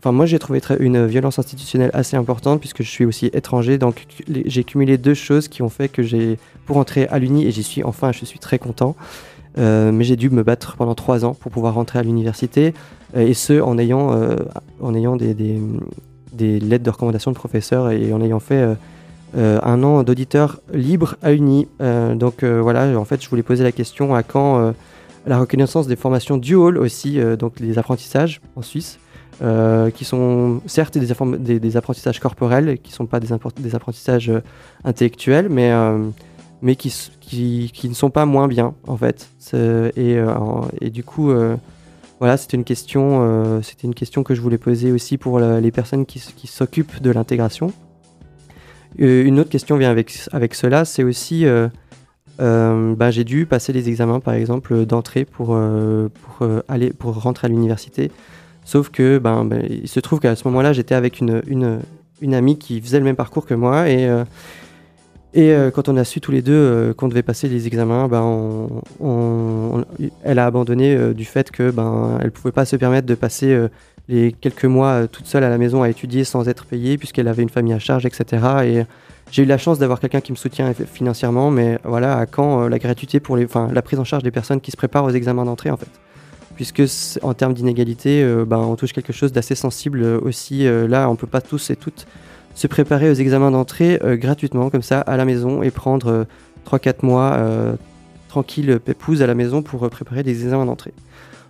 enfin, 0.00 0.12
moi 0.12 0.26
j'ai 0.26 0.38
trouvé 0.38 0.60
une 0.80 1.06
violence 1.06 1.38
institutionnelle 1.38 1.90
assez 1.94 2.16
importante 2.16 2.60
puisque 2.60 2.82
je 2.82 2.90
suis 2.90 3.04
aussi 3.04 3.26
étranger, 3.26 3.78
donc 3.78 4.06
j'ai 4.28 4.64
cumulé 4.64 4.98
deux 4.98 5.14
choses 5.14 5.48
qui 5.48 5.62
ont 5.62 5.68
fait 5.68 5.88
que 5.88 6.02
j'ai, 6.02 6.38
pour 6.66 6.76
entrer 6.76 7.06
à 7.08 7.18
l'Uni, 7.18 7.46
et 7.46 7.52
j'y 7.52 7.62
suis 7.62 7.82
enfin, 7.84 8.12
je 8.12 8.24
suis 8.24 8.38
très 8.38 8.58
content, 8.58 8.96
euh, 8.98 9.35
mais 9.56 10.04
j'ai 10.04 10.16
dû 10.16 10.30
me 10.30 10.42
battre 10.42 10.76
pendant 10.76 10.94
trois 10.94 11.24
ans 11.24 11.34
pour 11.34 11.50
pouvoir 11.50 11.74
rentrer 11.74 11.98
à 11.98 12.02
l'université, 12.02 12.74
et 13.14 13.34
ce 13.34 13.60
en 13.60 13.78
ayant, 13.78 14.18
en 14.80 14.94
ayant 14.94 15.16
des, 15.16 15.34
des, 15.34 16.60
lettres 16.60 16.84
de 16.84 16.90
recommandation 16.90 17.30
de 17.30 17.36
professeurs 17.36 17.90
et 17.90 18.12
en 18.12 18.20
ayant 18.20 18.40
fait 18.40 18.76
un 19.34 19.82
an 19.82 20.02
d'auditeur 20.02 20.60
libre 20.72 21.16
à 21.22 21.32
Uni. 21.32 21.68
donc 22.14 22.44
voilà, 22.44 22.98
en 22.98 23.04
fait, 23.04 23.22
je 23.22 23.28
voulais 23.28 23.42
poser 23.42 23.64
la 23.64 23.72
question 23.72 24.14
à 24.14 24.22
quand 24.22 24.74
la 25.26 25.38
reconnaissance 25.38 25.86
des 25.86 25.96
formations 25.96 26.36
dual 26.36 26.78
aussi, 26.78 27.18
donc 27.38 27.60
les 27.60 27.78
apprentissages 27.78 28.40
en 28.56 28.62
Suisse. 28.62 28.98
qui 29.94 30.04
sont 30.04 30.60
certes 30.66 30.98
des, 30.98 31.60
des, 31.60 31.76
apprentissages 31.76 32.20
corporels, 32.20 32.78
qui 32.78 32.90
ne 32.90 32.96
sont 32.96 33.06
pas 33.06 33.20
des 33.20 33.32
apprentissages 33.74 34.32
intellectuels, 34.84 35.48
mais, 35.48 35.72
mais 36.62 36.76
qui, 36.76 36.94
qui, 37.20 37.70
qui, 37.72 37.88
ne 37.88 37.94
sont 37.94 38.10
pas 38.10 38.26
moins 38.26 38.48
bien 38.48 38.74
en 38.86 38.96
fait. 38.96 39.28
Et, 39.54 40.16
et, 40.80 40.90
du 40.90 41.04
coup, 41.04 41.30
voilà, 42.18 42.38
c'était 42.38 42.56
une 42.56 42.64
question, 42.64 43.20
euh, 43.22 43.60
une 43.84 43.94
question 43.94 44.22
que 44.22 44.34
je 44.34 44.40
voulais 44.40 44.58
poser 44.58 44.90
aussi 44.90 45.18
pour 45.18 45.38
les 45.38 45.70
personnes 45.70 46.06
qui, 46.06 46.18
s'occupent 46.46 47.02
de 47.02 47.10
l'intégration. 47.10 47.72
Euh, 49.00 49.24
une 49.24 49.38
autre 49.38 49.50
question 49.50 49.76
vient 49.76 49.90
avec, 49.90 50.18
avec 50.32 50.54
cela, 50.54 50.86
c'est 50.86 51.02
aussi, 51.02 51.44
euh, 51.44 51.68
ben, 52.38 53.10
j'ai 53.10 53.24
dû 53.24 53.44
passer 53.44 53.72
les 53.74 53.88
examens 53.90 54.20
par 54.20 54.32
exemple 54.32 54.86
d'entrée 54.86 55.26
pour, 55.26 55.58
pour, 56.14 56.48
pour 56.98 57.22
rentrer 57.22 57.46
à 57.46 57.48
l'université. 57.48 58.10
Sauf 58.64 58.88
que 58.88 59.18
ben, 59.18 59.44
ben, 59.44 59.62
il 59.68 59.88
se 59.88 60.00
trouve 60.00 60.18
qu'à 60.18 60.34
ce 60.36 60.48
moment-là, 60.48 60.72
j'étais 60.72 60.94
avec 60.94 61.20
une, 61.20 61.42
une, 61.46 61.80
une, 62.22 62.34
amie 62.34 62.58
qui 62.58 62.80
faisait 62.80 62.98
le 62.98 63.04
même 63.04 63.14
parcours 63.14 63.44
que 63.44 63.54
moi 63.54 63.90
et 63.90 64.08
et 65.34 65.52
euh, 65.52 65.70
quand 65.70 65.88
on 65.88 65.96
a 65.96 66.04
su 66.04 66.20
tous 66.20 66.32
les 66.32 66.42
deux 66.42 66.52
euh, 66.52 66.94
qu'on 66.94 67.08
devait 67.08 67.22
passer 67.22 67.48
les 67.48 67.66
examens, 67.66 68.08
ben, 68.08 68.68
elle 70.24 70.38
a 70.38 70.46
abandonné 70.46 70.94
euh, 70.94 71.12
du 71.12 71.24
fait 71.24 71.50
que 71.50 71.70
ben, 71.70 72.18
elle 72.22 72.30
pouvait 72.30 72.52
pas 72.52 72.64
se 72.64 72.76
permettre 72.76 73.06
de 73.06 73.14
passer 73.14 73.68
les 74.08 74.32
quelques 74.32 74.64
mois 74.64 75.06
toute 75.08 75.26
seule 75.26 75.44
à 75.44 75.50
la 75.50 75.58
maison 75.58 75.82
à 75.82 75.90
étudier 75.90 76.24
sans 76.24 76.48
être 76.48 76.64
payée, 76.64 76.96
puisqu'elle 76.96 77.28
avait 77.28 77.42
une 77.42 77.50
famille 77.50 77.74
à 77.74 77.78
charge, 77.78 78.06
etc. 78.06 78.42
Et 78.64 78.82
j'ai 79.30 79.42
eu 79.42 79.46
la 79.46 79.58
chance 79.58 79.78
d'avoir 79.78 80.00
quelqu'un 80.00 80.20
qui 80.20 80.32
me 80.32 80.36
soutient 80.36 80.72
financièrement, 80.72 81.50
mais 81.50 81.78
voilà, 81.84 82.16
à 82.16 82.26
quand 82.26 82.68
la 82.68 82.78
gratuité 82.78 83.20
pour 83.20 83.36
les, 83.36 83.46
la 83.72 83.82
prise 83.82 83.98
en 83.98 84.04
charge 84.04 84.22
des 84.22 84.30
personnes 84.30 84.60
qui 84.60 84.70
se 84.70 84.76
préparent 84.76 85.04
aux 85.04 85.10
examens 85.10 85.44
d'entrée, 85.44 85.70
en 85.70 85.76
fait 85.76 85.90
puisque 86.54 86.82
en 87.20 87.34
termes 87.34 87.52
d'inégalité, 87.52 88.24
ben, 88.46 88.56
on 88.56 88.76
touche 88.76 88.94
quelque 88.94 89.12
chose 89.12 89.30
d'assez 89.30 89.54
sensible 89.54 90.02
aussi. 90.02 90.64
là, 90.64 91.10
on 91.10 91.14
peut 91.14 91.26
pas 91.26 91.42
tous 91.42 91.68
et 91.68 91.76
toutes 91.76 92.06
se 92.56 92.66
préparer 92.66 93.10
aux 93.10 93.14
examens 93.14 93.50
d'entrée 93.50 94.00
euh, 94.02 94.16
gratuitement, 94.16 94.70
comme 94.70 94.82
ça, 94.82 95.00
à 95.02 95.16
la 95.16 95.24
maison, 95.26 95.62
et 95.62 95.70
prendre 95.70 96.26
3-4 96.66 96.88
euh, 96.88 96.92
mois 97.02 97.34
euh, 97.34 97.76
tranquille, 98.28 98.80
pépouze 98.82 99.22
à 99.22 99.26
la 99.26 99.34
maison 99.34 99.62
pour 99.62 99.88
préparer 99.90 100.22
des 100.22 100.42
examens 100.42 100.64
d'entrée. 100.64 100.94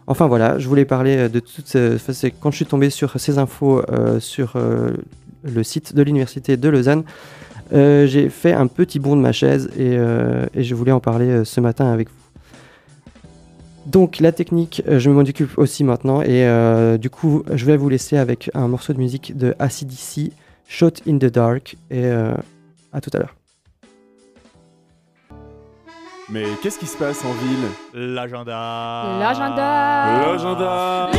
Enfin 0.09 0.27
voilà, 0.27 0.59
je 0.59 0.69
voulais 0.69 0.85
parler 0.85 1.29
de 1.29 1.41
toutes 1.41 1.67
ces... 1.67 2.31
Quand 2.41 2.51
je 2.51 2.57
suis 2.57 2.67
tombé 2.67 2.91
sur 2.91 3.19
ces 3.19 3.39
infos 3.39 3.83
sur 4.21 4.57
le 5.43 5.63
site 5.65 5.97
de 5.97 6.03
l'université 6.03 6.57
de 6.57 6.69
Lausanne, 6.69 7.03
j'ai 7.73 8.29
fait 8.29 8.53
un 8.53 8.69
petit 8.69 9.01
bond 9.01 9.17
de 9.17 9.21
ma 9.21 9.33
chaise 9.33 9.69
et, 9.77 9.97
et 10.55 10.63
je 10.63 10.75
voulais 10.77 10.93
en 10.93 11.01
parler 11.01 11.45
ce 11.45 11.61
matin 11.61 11.91
avec 11.91 12.09
vous. 12.09 13.91
Donc 13.91 14.21
la 14.21 14.31
technique, 14.31 14.81
je 14.87 15.11
m'en 15.11 15.23
occupe 15.23 15.59
aussi 15.59 15.83
maintenant 15.83 16.23
et 16.23 16.47
du 16.99 17.11
coup 17.11 17.43
je 17.53 17.65
vais 17.65 17.77
vous 17.77 17.89
laisser 17.89 18.17
avec 18.17 18.49
un 18.55 18.69
morceau 18.69 18.93
de 18.93 18.99
musique 18.99 19.37
de 19.37 19.57
ACDC 19.59 20.31
Shot 20.69 21.03
in 21.07 21.19
the 21.19 21.27
Dark. 21.27 21.77
Et 21.91 22.05
euh, 22.05 22.35
à 22.93 23.01
tout 23.01 23.11
à 23.15 23.19
l'heure. 23.19 23.35
Mais 26.29 26.45
qu'est-ce 26.61 26.79
qui 26.79 26.87
se 26.87 26.97
passe 26.97 27.25
en 27.25 27.33
ville? 27.33 27.69
L'agenda 27.95 29.19
L'agenda 29.21 30.27
L'agenda 30.27 31.11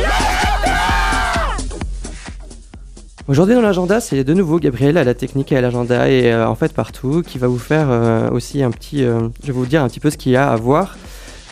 Aujourd'hui 3.26 3.54
dans 3.54 3.60
l'agenda, 3.62 4.00
c'est 4.00 4.24
de 4.24 4.34
nouveau 4.34 4.58
Gabriel 4.58 4.96
à 4.96 5.04
la 5.04 5.14
technique 5.14 5.52
et 5.52 5.56
à 5.56 5.60
l'agenda 5.60 6.08
et 6.08 6.32
euh, 6.32 6.48
en 6.48 6.54
fait 6.54 6.72
partout 6.72 7.22
qui 7.22 7.36
va 7.38 7.46
vous 7.46 7.58
faire 7.58 7.88
euh, 7.90 8.30
aussi 8.30 8.62
un 8.62 8.70
petit, 8.70 9.02
je 9.02 9.46
vais 9.46 9.52
vous 9.52 9.66
dire 9.66 9.82
un 9.82 9.88
petit 9.88 10.00
peu 10.00 10.08
ce 10.10 10.16
qu'il 10.16 10.32
y 10.32 10.36
a 10.36 10.50
à 10.50 10.56
voir 10.56 10.96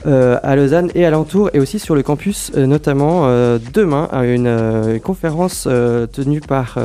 à 0.04 0.54
Lausanne 0.54 0.90
et 0.94 1.04
alentour 1.04 1.50
et 1.52 1.58
aussi 1.58 1.80
sur 1.80 1.96
le 1.96 2.02
campus 2.04 2.52
notamment 2.54 3.26
demain 3.74 4.08
à 4.12 4.24
une 4.24 5.00
conférence 5.02 5.66
tenue 6.12 6.40
par 6.40 6.78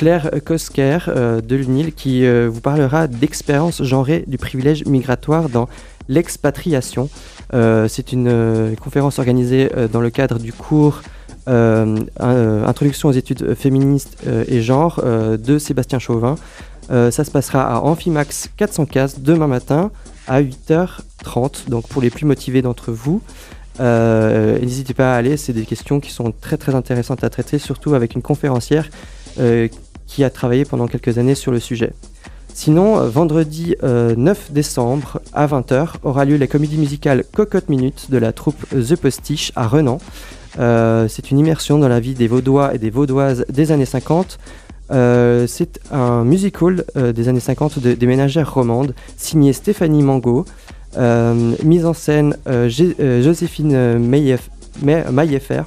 Claire 0.00 0.30
Kosker 0.46 0.98
euh, 1.08 1.42
de 1.42 1.56
l'UNIL 1.56 1.92
qui 1.92 2.24
euh, 2.24 2.48
vous 2.50 2.62
parlera 2.62 3.06
d'expérience 3.06 3.82
genrée 3.82 4.24
du 4.26 4.38
privilège 4.38 4.86
migratoire 4.86 5.50
dans 5.50 5.68
l'expatriation. 6.08 7.10
Euh, 7.52 7.86
c'est 7.86 8.14
une 8.14 8.74
conférence 8.80 9.18
organisée 9.18 9.70
dans 9.92 10.00
le 10.00 10.08
cadre 10.08 10.38
du 10.38 10.54
cours 10.54 11.02
Introduction 11.46 13.10
aux 13.10 13.12
études 13.12 13.54
féministes 13.54 14.16
et 14.48 14.62
genre 14.62 15.02
de 15.04 15.58
Sébastien 15.58 15.98
Chauvin. 15.98 16.36
ça 16.88 17.10
se 17.24 17.30
passera 17.30 17.62
à 17.64 17.80
Amphimax 17.80 18.50
415 18.56 19.18
demain 19.18 19.48
matin 19.48 19.90
à 20.28 20.40
8h30, 20.40 21.68
donc 21.68 21.88
pour 21.88 22.02
les 22.02 22.10
plus 22.10 22.24
motivés 22.24 22.62
d'entre 22.62 22.92
vous. 22.92 23.20
N'hésitez 23.80 24.94
pas 24.94 25.14
à 25.14 25.16
aller, 25.16 25.36
c'est 25.36 25.52
des 25.52 25.64
questions 25.64 25.98
qui 25.98 26.12
sont 26.12 26.32
très 26.40 26.56
très 26.56 26.74
intéressantes 26.74 27.24
à 27.24 27.30
traiter, 27.30 27.58
surtout 27.58 27.94
avec 27.94 28.14
une 28.14 28.22
conférencière 28.22 28.88
qui 30.10 30.24
a 30.24 30.30
travaillé 30.30 30.64
pendant 30.64 30.88
quelques 30.88 31.18
années 31.18 31.36
sur 31.36 31.52
le 31.52 31.60
sujet. 31.60 31.92
Sinon, 32.52 32.98
euh, 32.98 33.08
vendredi 33.08 33.76
9 33.80 33.84
euh, 33.84 34.52
décembre 34.52 35.20
à 35.32 35.46
20h 35.46 35.94
aura 36.02 36.24
lieu 36.24 36.36
la 36.36 36.48
comédie 36.48 36.78
musicale 36.78 37.24
Cocotte 37.32 37.68
Minute 37.68 38.10
de 38.10 38.18
la 38.18 38.32
troupe 38.32 38.66
The 38.70 38.96
Postiche 38.96 39.52
à 39.54 39.68
Renan. 39.68 39.98
Euh, 40.58 41.06
c'est 41.08 41.30
une 41.30 41.38
immersion 41.38 41.78
dans 41.78 41.88
la 41.88 42.00
vie 42.00 42.14
des 42.14 42.26
Vaudois 42.26 42.74
et 42.74 42.78
des 42.78 42.90
Vaudoises 42.90 43.46
des 43.48 43.70
années 43.70 43.86
50. 43.86 44.38
c'est 44.90 45.80
un 45.92 46.24
musical 46.24 46.84
des 46.96 47.28
années 47.28 47.38
50 47.38 47.78
des 47.78 48.06
ménagères 48.06 48.52
romandes, 48.52 48.94
signé 49.16 49.52
Stéphanie 49.52 50.02
Mango, 50.02 50.44
mise 51.62 51.86
en 51.86 51.94
scène 51.94 52.36
Joséphine 52.46 53.98
Maillefer, 54.00 55.62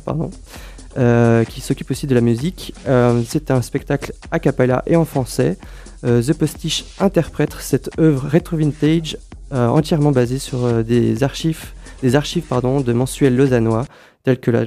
euh, 0.97 1.43
qui 1.43 1.59
s'occupe 1.59 1.89
aussi 1.89 2.05
de 2.05 2.13
la 2.13 2.21
musique. 2.21 2.75
Euh, 2.87 3.23
c'est 3.27 3.49
un 3.49 3.63
spectacle 3.63 4.13
a 4.29 4.37
cappella 4.37 4.83
et 4.85 4.95
en 4.95 5.05
français. 5.05 5.57
Euh, 6.03 6.21
The 6.21 6.33
Postiche 6.33 6.85
interprète 6.99 7.55
cette 7.59 7.89
œuvre 7.99 8.27
rétro-vintage 8.27 9.17
entièrement 9.51 10.11
basée 10.11 10.39
sur 10.39 10.83
des 10.83 11.21
archives, 11.23 11.73
des 12.01 12.15
archives 12.15 12.43
pardon, 12.43 12.81
de 12.81 12.91
mensuels 12.91 13.35
lausannois 13.35 13.85
tels 14.23 14.39
que 14.39 14.49
la, 14.49 14.65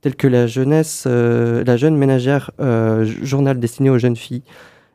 tels 0.00 0.16
que 0.16 0.26
la 0.26 0.46
jeunesse, 0.46 1.04
la 1.06 1.76
jeune 1.76 1.98
ménagère, 1.98 2.52
journal 3.22 3.60
destiné 3.60 3.90
aux 3.90 3.98
jeunes 3.98 4.16
filles. 4.16 4.44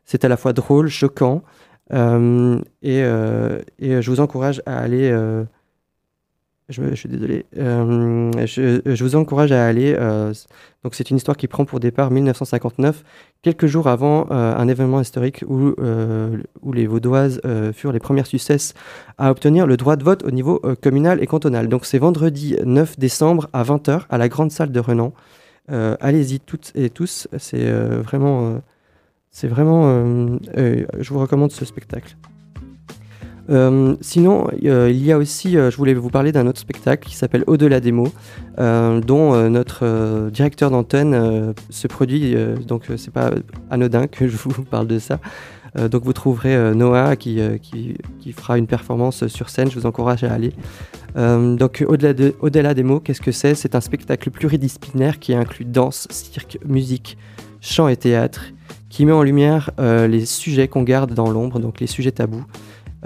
C'est 0.03 0.25
à 0.25 0.29
la 0.29 0.35
fois 0.35 0.51
drôle, 0.53 0.87
choquant, 0.87 1.43
et, 1.91 1.95
et, 2.81 4.01
je 4.01 4.09
vous 4.09 4.19
encourage 4.19 4.63
à 4.65 4.79
aller 4.79 5.15
je, 6.69 6.95
suis 6.95 7.07
désolé. 7.07 7.45
Euh, 7.57 8.31
je, 8.45 9.03
vous 9.03 9.15
encourage 9.15 9.51
à 9.53 9.65
aller. 9.65 9.95
Euh, 9.97 10.33
donc, 10.83 10.95
c'est 10.95 11.09
une 11.09 11.17
histoire 11.17 11.37
qui 11.37 11.47
prend 11.47 11.63
pour 11.63 11.79
départ 11.79 12.11
1959, 12.11 13.03
quelques 13.41 13.67
jours 13.67 13.87
avant 13.87 14.27
euh, 14.31 14.55
un 14.55 14.67
événement 14.67 14.99
historique 14.99 15.45
où, 15.47 15.73
où 16.61 16.73
les 16.73 16.87
Vaudoises 16.87 17.41
furent 17.73 17.93
les 17.93 17.99
premières 17.99 18.27
successes 18.27 18.73
à 19.17 19.31
obtenir 19.31 19.65
le 19.65 19.77
droit 19.77 19.95
de 19.95 20.03
vote 20.03 20.23
au 20.23 20.31
niveau 20.31 20.61
communal 20.81 21.23
et 21.23 21.27
cantonal. 21.27 21.69
Donc, 21.69 21.85
c'est 21.85 21.99
vendredi 21.99 22.57
9 22.65 22.99
décembre 22.99 23.47
à 23.53 23.63
20h 23.63 24.01
à 24.09 24.17
la 24.17 24.27
grande 24.27 24.51
salle 24.51 24.71
de 24.71 24.79
Renan. 24.79 25.13
Allez-y 25.69 26.39
toutes 26.39 26.71
et 26.75 26.89
tous. 26.89 27.27
C'est 27.37 27.71
vraiment. 27.71 28.61
c'est 29.31 29.47
vraiment. 29.47 30.09
je 30.55 31.13
vous 31.13 31.19
recommande 31.19 31.51
ce 31.51 31.63
spectacle. 31.63 32.17
Euh, 33.49 33.95
sinon, 34.01 34.47
euh, 34.65 34.89
il 34.91 35.03
y 35.03 35.11
a 35.11 35.17
aussi, 35.17 35.57
euh, 35.57 35.71
je 35.71 35.77
voulais 35.77 35.93
vous 35.93 36.09
parler 36.09 36.31
d'un 36.31 36.47
autre 36.47 36.59
spectacle 36.59 37.07
qui 37.07 37.15
s'appelle 37.15 37.43
Au-delà 37.47 37.79
des 37.79 37.91
mots, 37.91 38.11
dont 38.57 39.49
notre 39.49 40.29
directeur 40.31 40.71
d'antenne 40.71 41.53
se 41.69 41.87
produit, 41.87 42.35
donc 42.65 42.85
c'est 42.97 43.13
pas 43.13 43.31
anodin 43.69 44.07
que 44.07 44.27
je 44.27 44.35
vous 44.35 44.63
parle 44.71 44.87
de 44.87 44.97
ça. 44.97 45.19
donc 45.75 46.03
vous 46.03 46.13
trouverez 46.13 46.73
Noah 46.73 47.15
qui, 47.15 47.39
qui, 47.61 48.31
fera 48.31 48.57
une 48.57 48.65
performance 48.65 49.27
sur 49.27 49.49
scène, 49.49 49.69
je 49.69 49.79
vous 49.79 49.85
encourage 49.85 50.23
à 50.23 50.33
aller. 50.33 50.53
donc 51.15 51.85
Au-delà 51.87 52.13
de, 52.13 52.33
au 52.39 52.49
des 52.49 52.83
mots, 52.83 52.99
qu'est-ce 52.99 53.21
que 53.21 53.31
c'est? 53.31 53.53
C'est 53.53 53.75
un 53.75 53.81
spectacle 53.81 54.31
pluridisciplinaire 54.31 55.19
qui 55.19 55.35
inclut 55.35 55.65
danse, 55.65 56.07
cirque, 56.09 56.57
musique, 56.65 57.15
chant 57.61 57.87
et 57.87 57.97
théâtre, 57.97 58.45
qui 58.89 59.05
met 59.05 59.11
en 59.11 59.21
lumière 59.21 59.69
les 59.77 60.25
sujets 60.25 60.67
qu'on 60.67 60.81
garde 60.81 61.13
dans 61.13 61.29
l'ombre, 61.29 61.59
donc 61.59 61.79
les 61.79 61.87
sujets 61.87 62.11
tabous. 62.11 62.45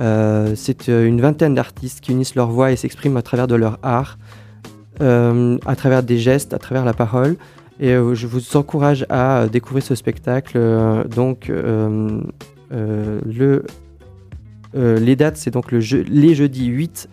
Euh, 0.02 0.54
c'est 0.56 0.90
euh, 0.90 1.08
une 1.08 1.22
vingtaine 1.22 1.54
d'artistes 1.54 2.02
qui 2.02 2.12
unissent 2.12 2.36
leur 2.36 2.50
voix 2.50 2.72
et 2.72 2.76
s'expriment 2.76 3.18
à 3.18 3.22
travers 3.22 3.48
de 3.48 3.56
leur 3.56 3.78
art, 3.84 4.18
euh, 5.02 5.58
à 5.66 5.76
travers 5.76 6.02
des 6.02 6.18
gestes, 6.18 6.54
à 6.54 6.58
travers 6.58 6.86
la 6.86 6.94
parole. 6.94 7.36
Et 7.80 7.94
je 7.94 8.28
vous 8.28 8.58
encourage 8.58 9.08
à 9.10 9.48
découvrir 9.52 9.84
ce 9.84 9.96
spectacle. 9.96 10.60
donc, 11.10 11.52
le, 12.72 13.64
les 14.76 15.16
dates, 15.16 15.38
c'est 15.38 15.50
donc 15.50 15.72
le 15.72 15.80
les 15.80 16.36
jeudis 16.36 16.68
8 16.68 17.10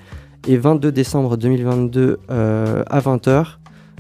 et 0.47 0.59
22 0.59 0.93
décembre 0.93 1.39
2022 1.39 2.19
à 2.29 3.01
20h. 3.01 3.47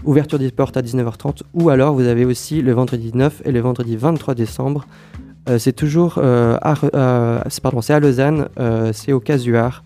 Ouverture 0.05 0.39
des 0.39 0.51
portes 0.51 0.77
à 0.77 0.83
19h30. 0.83 1.41
Ou 1.55 1.71
alors, 1.71 1.95
vous 1.95 2.07
avez 2.07 2.27
aussi 2.27 2.61
le 2.61 2.73
vendredi 2.73 3.13
9 3.15 3.41
et 3.47 3.53
le 3.53 3.61
vendredi 3.61 3.97
23 3.97 4.35
décembre 4.35 4.85
c'est 5.57 5.73
toujours 5.73 6.19
à, 6.19 6.75
euh, 6.95 7.41
c'est 7.49 7.93
à 7.93 8.01
Lausanne, 8.01 8.49
euh, 8.61 8.91
c'est 8.93 9.13
au 9.13 9.21
Casuar, 9.21 9.83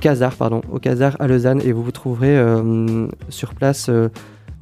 Casar, 0.00 0.34
pardon, 0.34 0.60
au 0.70 0.78
Casar 0.78 1.16
à 1.20 1.26
Lausanne, 1.26 1.60
et 1.64 1.72
vous 1.72 1.90
trouverez 1.92 2.36
euh, 2.36 3.06
sur 3.28 3.54
place 3.54 3.88
euh, 3.88 4.08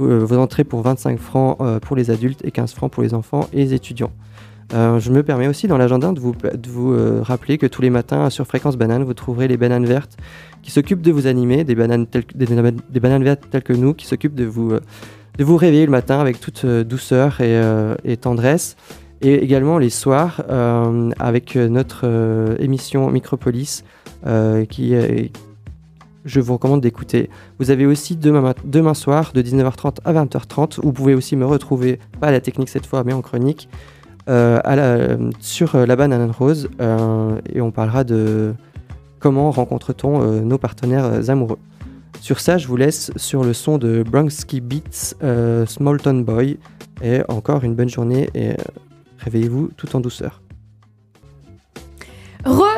euh, 0.01 0.19
vos 0.25 0.37
entrées 0.37 0.65
pour 0.65 0.83
25 0.83 1.19
francs 1.19 1.57
euh, 1.61 1.81
pour 1.81 1.97
les 1.97 2.11
adultes 2.11 2.45
et 2.45 2.51
15 2.51 2.75
francs 2.75 2.93
pour 2.93 3.03
les 3.03 3.15
enfants 3.15 3.49
et 3.53 3.59
les 3.59 3.75
étudiants. 3.75 4.13
Euh, 4.73 4.99
je 4.99 5.11
me 5.11 5.23
permets 5.23 5.47
aussi 5.47 5.69
dans 5.69 5.77
l'agenda 5.77 6.11
de 6.13 6.21
vous, 6.21 6.35
de 6.35 6.69
vous 6.69 6.93
euh, 6.93 7.21
rappeler 7.23 7.59
que 7.59 7.67
tous 7.67 7.83
les 7.83 7.91
matins 7.91 8.31
sur 8.31 8.47
Fréquence 8.47 8.77
Banane, 8.77 9.05
vous 9.05 9.15
trouverez 9.15 9.47
les 9.47 9.57
bananes 9.57 9.85
vertes 9.85 10.17
qui 10.63 10.71
s'occupent 10.71 11.03
de 11.03 11.13
vous 11.13 11.27
animer, 11.27 11.65
des 11.65 11.75
bananes, 11.75 12.07
vertes 13.23 13.43
telles 13.51 13.63
que 13.63 13.73
nous, 13.75 13.93
qui 13.95 14.07
s'occupent 14.07 14.35
de 14.35 14.45
vous, 14.45 14.73
euh, 14.73 14.81
de 15.39 15.45
vous 15.45 15.57
réveiller 15.57 15.85
le 15.85 15.91
matin 15.91 16.19
avec 16.19 16.41
toute 16.41 16.65
euh, 16.65 16.85
douceur 16.85 17.39
euh, 17.41 17.95
et 18.05 18.17
tendresse. 18.17 18.77
Et 19.21 19.43
également 19.43 19.79
les 19.79 19.91
soirs 19.91 20.43
euh, 20.51 21.11
avec 21.19 21.57
euh, 21.57 21.69
notre 21.69 22.03
euh, 22.05 22.57
émission 22.59 23.11
Micropolis 23.11 23.85
euh, 24.27 24.65
qui 24.65 24.95
je 26.25 26.41
vous 26.41 26.55
recommande 26.55 26.81
d'écouter. 26.81 27.29
Vous 27.59 27.71
avez 27.71 27.85
aussi 27.85 28.17
demain, 28.17 28.95
soir 28.95 29.33
de 29.35 29.43
19h30 29.43 29.99
à 30.05 30.13
20h30 30.15 30.79
où 30.79 30.87
vous 30.87 30.93
pouvez 30.93 31.15
aussi 31.15 31.37
me 31.37 31.45
retrouver, 31.45 31.99
pas 32.19 32.29
à 32.29 32.31
la 32.31 32.41
technique 32.41 32.71
cette 32.71 32.87
fois 32.87 33.05
mais 33.05 33.13
en 33.13 33.21
chronique, 33.21 33.69
sur 35.41 35.77
la 35.77 35.97
banane 35.97 36.31
rose 36.31 36.71
et 36.81 37.61
on 37.61 37.71
parlera 37.71 38.05
de 38.05 38.55
comment 39.19 39.51
rencontre-t-on 39.51 40.41
nos 40.41 40.57
partenaires 40.57 41.29
amoureux. 41.29 41.59
Sur 42.23 42.41
ça, 42.41 42.57
je 42.57 42.69
vous 42.69 42.77
laisse 42.79 43.11
sur 43.17 43.45
le 43.45 43.53
son 43.53 43.77
de 43.77 44.03
Bronski 44.03 44.63
Beats, 44.63 45.67
Small 45.67 46.01
Town 46.01 46.25
Boy, 46.25 46.57
et 47.03 47.21
encore 47.29 47.65
une 47.65 47.75
bonne 47.75 47.91
journée 47.91 48.31
et 48.35 48.55
réveillez-vous 49.25 49.71
tout 49.77 49.97
en 49.97 50.01
douceur. 50.01 50.44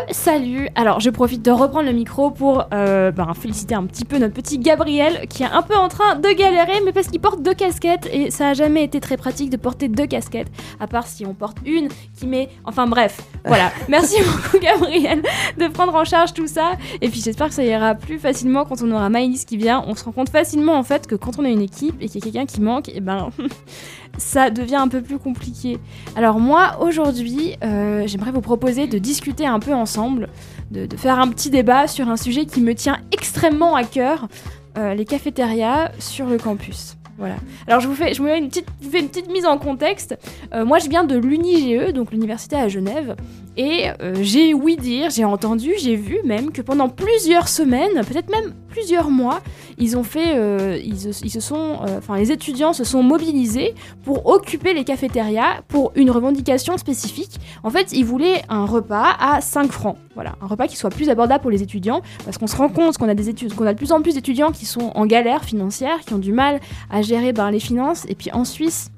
Re-salut 0.09 0.69
Alors 0.75 1.01
je 1.01 1.11
profite 1.11 1.43
de 1.43 1.51
reprendre 1.51 1.87
le 1.87 1.93
micro 1.93 2.31
pour 2.31 2.65
euh, 2.73 3.11
ben, 3.11 3.33
féliciter 3.35 3.75
un 3.75 3.85
petit 3.85 4.05
peu 4.05 4.19
notre 4.19 4.35
petit 4.35 4.59
Gabriel 4.59 5.27
qui 5.29 5.43
est 5.43 5.47
un 5.47 5.63
peu 5.63 5.75
en 5.75 5.89
train 5.89 6.17
de 6.17 6.29
galérer 6.37 6.81
mais 6.85 6.93
parce 6.93 7.09
qu'il 7.09 7.21
porte 7.21 7.43
deux 7.43 7.55
casquettes 7.55 8.09
et 8.13 8.31
ça 8.31 8.49
a 8.49 8.55
jamais 8.55 8.85
été 8.85 9.01
très 9.01 9.17
pratique 9.17 9.51
de 9.51 9.57
porter 9.57 9.89
deux 9.89 10.07
casquettes 10.07 10.49
à 10.81 10.87
part 10.87 11.07
si 11.07 11.27
on 11.27 11.35
porte 11.35 11.59
une 11.65 11.89
qui 12.19 12.27
met... 12.27 12.49
Enfin 12.65 12.87
bref, 12.87 13.21
voilà. 13.45 13.73
Merci 13.89 14.23
beaucoup 14.23 14.59
Gabriel 14.59 15.23
de 15.59 15.67
prendre 15.69 15.95
en 15.95 16.05
charge 16.05 16.33
tout 16.33 16.47
ça 16.47 16.73
et 17.01 17.09
puis 17.09 17.21
j'espère 17.21 17.49
que 17.49 17.55
ça 17.55 17.65
ira 17.65 17.95
plus 17.95 18.19
facilement 18.19 18.65
quand 18.65 18.83
on 18.83 18.91
aura 18.93 19.09
Maïlis 19.09 19.45
qui 19.47 19.57
vient. 19.57 19.85
On 19.87 19.95
se 19.95 20.05
rend 20.05 20.13
compte 20.13 20.31
facilement 20.31 20.75
en 20.75 20.83
fait 20.83 21.07
que 21.07 21.15
quand 21.15 21.39
on 21.39 21.45
a 21.45 21.49
une 21.49 21.63
équipe 21.63 21.97
et 22.01 22.09
qu'il 22.09 22.17
y 22.17 22.23
a 22.23 22.31
quelqu'un 22.31 22.47
qui 22.47 22.61
manque, 22.61 22.89
et 22.91 23.01
ben 23.01 23.31
ça 24.19 24.51
devient 24.51 24.77
un 24.77 24.89
peu 24.89 25.03
plus 25.03 25.19
compliqué. 25.19 25.79
Alors 26.17 26.41
moi, 26.41 26.79
aujourd'hui, 26.81 27.57
euh, 27.63 28.05
j'aimerais 28.07 28.31
vous 28.31 28.41
proposer 28.41 28.87
de 28.87 28.99
discuter 28.99 29.47
un 29.47 29.61
peu 29.61 29.73
ensemble, 29.73 29.96
de, 30.71 30.97
faire 30.97 31.19
un 31.19 31.29
petit 31.29 31.51
débat 31.51 31.87
sur 31.87 32.09
un 32.09 32.17
sujet 32.17 32.47
qui 32.47 32.61
me 32.61 32.75
tient 32.75 32.99
extrêmement 33.13 33.75
à 33.75 33.85
cœur, 33.85 34.29
euh, 34.77 34.95
les 34.95 35.05
cafétérias 35.05 35.91
sur 35.99 36.27
le 36.27 36.39
campus. 36.39 36.97
Voilà. 37.19 37.37
Alors 37.67 37.81
je 37.81 37.89
vous 37.89 37.95
fais, 37.95 38.13
je 38.13 38.21
vous 38.21 38.29
fais 38.29 38.39
une 38.39 38.49
petite, 38.49 38.67
je 38.81 38.87
vous 38.87 38.93
fais 38.93 39.01
une 39.01 39.09
petite 39.09 39.31
mise 39.31 39.47
en 39.47 39.59
contexte. 39.59 40.19
Euh, 40.53 40.65
moi, 40.65 40.79
je 40.79 40.89
viens 40.89 41.05
de 41.05 41.17
l'UNIGE, 41.17 41.93
donc 41.95 42.13
l'université 42.13 42.57
à 42.57 42.69
Genève, 42.69 43.17
et 43.57 43.87
euh, 44.03 44.15
j'ai 44.21 44.55
ouï 44.55 44.77
dire, 44.77 45.11
j'ai 45.11 45.25
entendu, 45.25 45.73
j'ai 45.79 45.97
vu 45.97 46.19
même 46.25 46.51
que 46.51 46.63
pendant 46.63 46.89
plusieurs 46.89 47.49
semaines, 47.49 48.05
peut-être 48.07 48.31
même 48.31 48.55
plusieurs 48.69 49.11
mois, 49.11 49.41
les 49.79 49.97
étudiants 52.33 52.73
se 52.75 52.85
sont 52.85 53.03
mobilisés 53.03 53.75
pour 54.05 54.27
occuper 54.27 54.75
les 54.75 54.85
cafétérias 54.85 55.63
pour 55.69 55.93
une 55.95 56.11
revendication 56.11 56.77
spécifique. 56.77 57.41
En 57.63 57.71
fait, 57.71 57.93
ils 57.93 58.05
voulaient 58.05 58.43
un 58.51 58.67
repas 58.67 59.17
à 59.19 59.41
5 59.41 59.73
francs. 59.73 59.97
Voilà, 60.15 60.35
un 60.43 60.47
repas 60.47 60.67
qui 60.67 60.77
soit 60.77 60.91
plus 60.91 61.09
abordable 61.09 61.41
pour 61.41 61.51
les 61.51 61.63
étudiants 61.63 62.03
parce 62.25 62.37
qu'on 62.37 62.47
se 62.47 62.57
rend 62.57 62.69
compte 62.69 62.99
qu'on 62.99 63.09
a 63.09 63.15
des 63.15 63.31
études, 63.31 63.55
qu'on 63.55 63.67
a 63.67 63.73
de 63.73 63.79
plus 63.79 63.93
en 63.93 64.03
plus 64.03 64.15
d'étudiants 64.15 64.53
qui 64.53 64.67
sont 64.67 64.93
en 64.95 65.07
galère 65.07 65.45
financière, 65.45 66.01
qui 66.01 66.13
ont 66.13 66.19
du 66.19 66.33
mal 66.33 66.61
à 66.91 67.01
gérer 67.03 67.33
ben, 67.33 67.51
les 67.51 67.61
finances 67.61 68.05
et 68.09 68.15
puis 68.15 68.31
en 68.33 68.45
Suisse 68.45 68.91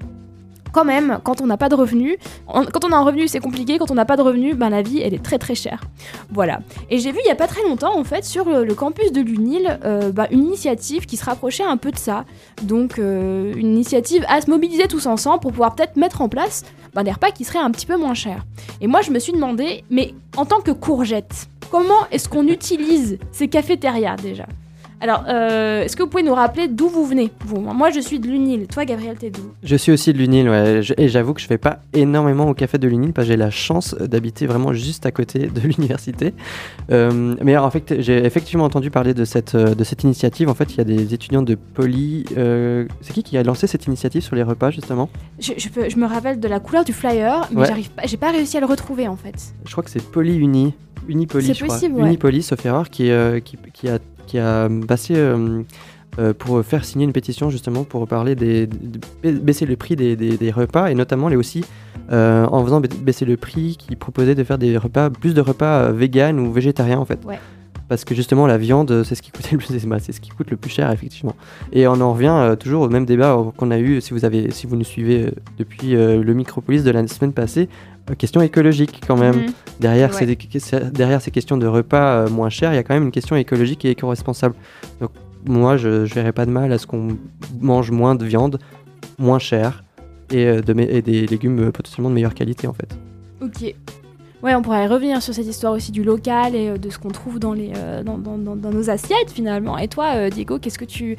quand 0.73 0.85
même, 0.85 1.19
quand 1.25 1.41
on 1.41 1.47
n'a 1.47 1.57
pas 1.57 1.69
de 1.69 1.75
revenus, 1.75 2.17
en- 2.47 2.65
quand 2.65 2.85
on 2.85 2.93
a 2.93 2.97
un 2.97 3.03
revenu 3.05 3.29
c'est 3.29 3.41
compliqué, 3.41 3.79
quand 3.79 3.91
on 3.91 3.95
n'a 3.95 4.05
pas 4.05 4.17
de 4.17 4.23
revenus, 4.23 4.57
ben 4.57 4.71
la 4.71 4.83
vie 4.83 5.01
elle 5.01 5.15
est 5.15 5.23
très 5.23 5.39
très 5.39 5.55
chère. 5.55 5.83
Voilà. 6.31 6.61
Et 6.91 6.99
j'ai 6.99 7.13
vu 7.13 7.19
il 7.25 7.29
y 7.29 7.33
a 7.33 7.35
pas 7.37 7.47
très 7.47 7.63
longtemps 7.63 7.99
en 7.99 8.05
fait 8.05 8.25
sur 8.25 8.45
le, 8.49 8.75
campus 8.75 9.13
de 9.13 9.21
l'UNIL 9.21 9.79
euh, 9.85 10.13
bah, 10.13 10.27
une 10.31 10.45
initiative 10.45 11.07
qui 11.07 11.17
se 11.17 11.25
rapprochait 11.25 11.65
un 11.65 11.77
peu 11.77 11.91
de 11.91 11.99
ça. 11.99 12.25
Donc 12.63 12.99
euh, 12.99 13.53
une 13.57 13.75
initiative 13.75 14.25
à 14.29 14.41
se 14.41 14.51
mobiliser 14.51 14.87
tous 14.89 15.07
ensemble 15.07 15.41
pour 15.41 15.53
pouvoir 15.53 15.75
peut-être 15.75 15.97
mettre 15.97 16.21
en 16.21 16.29
place 16.29 16.65
ben, 16.95 17.03
des 17.03 17.13
repas 17.13 17.31
qui 17.31 17.45
seraient 17.45 17.59
un 17.59 17.71
petit 17.71 17.87
peu 17.87 17.97
moins 17.97 18.15
chers. 18.15 18.45
Et 18.81 18.87
moi 18.87 19.01
je 19.03 19.11
me 19.11 19.19
suis 19.19 19.33
demandé, 19.33 19.85
mais 19.91 20.15
en 20.37 20.45
tant 20.45 20.61
que 20.61 20.71
courgette, 20.71 21.49
comment 21.71 22.07
est-ce 22.11 22.29
qu'on 22.29 22.47
utilise 22.47 23.19
ces 23.33 23.49
cafétérias 23.49 24.17
déjà? 24.17 24.47
Alors, 25.01 25.25
euh, 25.29 25.83
est-ce 25.83 25.97
que 25.97 26.03
vous 26.03 26.09
pouvez 26.09 26.23
nous 26.23 26.35
rappeler 26.35 26.69
d'où 26.69 26.89
vous 26.89 27.05
venez 27.07 27.31
vous? 27.45 27.61
Moi, 27.61 27.91
je 27.91 28.01
suis 28.01 28.19
de 28.19 28.27
l'UNIL. 28.27 28.67
Toi, 28.67 28.85
Gabriel, 28.85 29.17
t'es 29.17 29.31
d'où? 29.31 29.43
Je 29.63 29.77
suis 29.77 29.93
aussi 29.93 30.13
de 30.13 30.19
l'UNIL, 30.19 30.49
ouais, 30.49 30.83
je- 30.83 30.95
et 30.97 31.09
j'avoue 31.09 31.35
que 31.35 31.41
je 31.41 31.49
vais 31.49 31.59
pas 31.59 31.79
énormément 31.93 32.49
au 32.49 32.55
café 32.55 32.79
de 32.79 32.89
l'UNIL 32.89 33.13
parce 33.13 33.27
que 33.29 33.33
j'ai 33.33 33.37
la 33.37 33.51
chance 33.51 33.95
d'habiter 33.95 34.47
vraiment 34.47 34.73
juste 34.73 35.07
à 35.07 35.11
côté 35.11 35.47
de 35.47 35.61
l'université. 35.69 36.35
Euh, 36.91 37.35
mais 37.43 37.57
en 37.57 37.71
fait, 37.71 37.97
j'ai 38.01 38.25
effectivement 38.25 38.65
entendu 38.65 38.91
parler 38.91 39.15
de 39.15 39.25
cette, 39.25 39.55
euh, 39.55 39.75
de 39.75 39.85
cette 39.85 40.05
initiative. 40.05 40.49
En 40.49 40.55
fait, 40.55 40.73
il 40.75 40.79
y 40.79 40.81
a 40.81 40.85
des 40.85 41.15
étudiants 41.15 41.43
de 41.43 41.55
Poly. 41.55 42.25
euh, 42.37 42.87
c'est 43.01 43.13
qui 43.13 43.23
qui 43.23 43.37
a 43.39 43.43
lancé 43.43 43.67
cette 43.67 43.87
initiative 43.87 44.23
sur 44.23 44.37
les 44.37 44.43
repas 44.43 44.71
justement? 44.71 45.09
Je, 45.39 45.53
je 45.57 45.69
peux- 45.69 45.89
je 45.89 45.97
me 45.97 46.07
rappelle 46.07 46.41
de 46.41 46.49
la 46.49 46.61
couleur 46.61 46.85
du 46.85 46.93
flyer, 46.93 47.49
mais 47.53 47.61
Ouais. 47.61 47.67
j'arrive 47.67 47.91
pas, 47.91 48.03
j'ai 48.07 48.17
pas 48.17 48.31
réussi 48.31 48.57
à 48.57 48.61
le 48.61 48.67
retrouver 48.67 49.07
en 49.09 49.17
fait. 49.17 49.35
Je 49.65 49.73
crois 49.73 49.85
que 49.85 49.91
c'est 49.91 50.03
Poly 50.03 50.37
Uni. 50.37 50.75
Unipoly, 51.09 51.47
C'est 51.47 51.55
je 51.55 51.65
crois. 51.65 51.79
ouais. 51.79 52.41
Sauf 52.43 52.67
erreur, 52.67 52.91
qui, 52.91 53.11
euh, 53.11 53.41
qui, 53.41 53.57
qui 53.73 53.89
a, 53.89 53.99
qui 54.29 54.39
a 54.39 54.69
passé 54.87 55.15
euh, 55.17 55.63
euh, 56.19 56.33
pour 56.33 56.65
faire 56.65 56.85
signer 56.85 57.05
une 57.05 57.13
pétition 57.13 57.51
justement 57.51 57.83
pour 57.85 58.07
parler 58.07 58.35
des, 58.37 58.67
de 58.67 58.99
ba- 59.23 59.33
baisser 59.41 59.67
le 59.67 59.77
prix 59.77 59.97
des, 59.97 60.15
des- 60.17 60.37
des 60.37 60.51
repas 60.51 60.91
et 60.91 60.95
notamment 60.95 61.29
les 61.29 61.37
aussi 61.37 61.65
euh, 62.13 62.47
en 62.47 62.63
faisant 62.65 62.81
ba- 62.81 62.89
baisser 63.03 63.25
le 63.25 63.37
prix, 63.37 63.77
qui 63.79 63.95
proposait 63.97 64.35
de 64.35 64.45
faire 64.45 64.59
des 64.59 64.77
repas, 64.79 65.11
plus 65.11 65.35
de 65.35 65.41
repas 65.41 65.91
vegan 65.93 66.39
ou 66.41 66.53
végétariens 66.53 66.99
en 66.99 67.05
fait. 67.05 67.21
Ouais. 67.27 67.39
Parce 67.89 68.05
que 68.05 68.15
justement 68.15 68.47
la 68.47 68.59
viande, 68.59 69.03
c'est 69.03 69.15
ce 69.15 69.23
qui 69.23 69.31
coûtait 69.31 69.53
le 69.53 69.59
plus, 69.59 69.69
c'est 69.79 69.87
bah, 69.87 69.99
ce 69.99 70.21
qui 70.21 70.29
coûte 70.31 70.51
le 70.51 70.59
plus 70.59 70.71
cher 70.71 70.91
effectivement. 70.93 71.35
Et 71.73 71.87
on 71.89 71.99
en 72.03 72.13
revient 72.13 72.35
euh, 72.35 72.55
toujours 72.57 72.83
au 72.83 72.89
même 72.91 73.07
débat 73.07 73.35
qu'on 73.57 73.71
a 73.71 73.79
eu 73.79 74.01
si 74.03 74.13
vous 74.13 74.25
avez, 74.27 74.51
si 74.51 74.67
vous 74.67 74.77
nous 74.77 74.85
suivez 74.85 75.31
depuis 75.59 75.97
euh, 75.97 76.23
le 76.23 76.35
Micropolis 76.35 76.83
de 76.85 76.91
la 76.91 77.07
semaine 77.07 77.33
passée, 77.33 77.69
question 78.17 78.41
écologique 78.41 79.01
quand 79.07 79.17
même. 79.17 79.37
Mhm. 79.37 79.47
Derrière, 79.81 80.11
Ouais. 80.15 80.27
ces, 80.27 80.37
que- 80.37 80.89
derrière 80.91 81.21
ces 81.21 81.31
questions 81.31 81.57
de 81.57 81.67
repas 81.67 82.25
euh, 82.25 82.29
moins 82.29 82.49
chers, 82.51 82.73
il 82.73 82.77
y 82.77 82.79
a 82.79 82.83
quand 82.83 82.95
même 82.95 83.05
une 83.05 83.11
question 83.13 83.37
écologique 83.37 83.85
et 83.85 83.91
éco-responsable. 83.91 84.55
Donc 85.01 85.11
moi, 85.47 85.77
je 85.77 85.89
ne 85.89 86.05
verrais 86.05 86.33
pas 86.33 86.47
de 86.47 86.51
mal 86.51 86.73
à 86.73 86.79
ce 86.79 86.87
qu'on 86.87 87.17
mange 87.61 87.91
moins 87.91 88.15
de 88.15 88.25
viande, 88.25 88.59
moins 89.19 89.39
cher, 89.39 89.85
et, 90.31 90.47
euh, 90.47 90.61
de, 90.61 90.79
et 90.81 91.01
des 91.03 91.27
légumes 91.27 91.59
euh, 91.61 91.71
potentiellement 91.71 92.11
de 92.11 92.15
meilleure 92.15 92.35
qualité 92.35 92.67
en 92.67 92.73
fait. 92.75 92.89
Ok. 93.41 93.75
Ouais, 94.41 94.55
on 94.55 94.63
pourrait 94.63 94.87
revenir 94.87 95.21
sur 95.21 95.35
cette 95.35 95.47
histoire 95.47 95.73
aussi 95.73 95.91
du 95.91 96.05
local 96.05 96.55
et 96.55 96.69
euh, 96.69 96.77
de 96.79 96.91
ce 96.91 96.99
qu'on 96.99 97.09
trouve 97.09 97.41
dans, 97.41 97.53
les, 97.55 97.73
euh, 97.77 98.05
dans, 98.05 98.19
dans- 98.19 98.39
dans- 98.39 98.55
dans 98.55 98.71
nos 98.71 98.89
assiettes 98.91 99.31
finalement. 99.35 99.79
Et 99.79 99.89
toi, 99.89 100.13
euh, 100.15 100.31
Diego, 100.31 100.59
qu'est-ce 100.61 100.79
que 100.79 100.85
tu, 100.85 101.17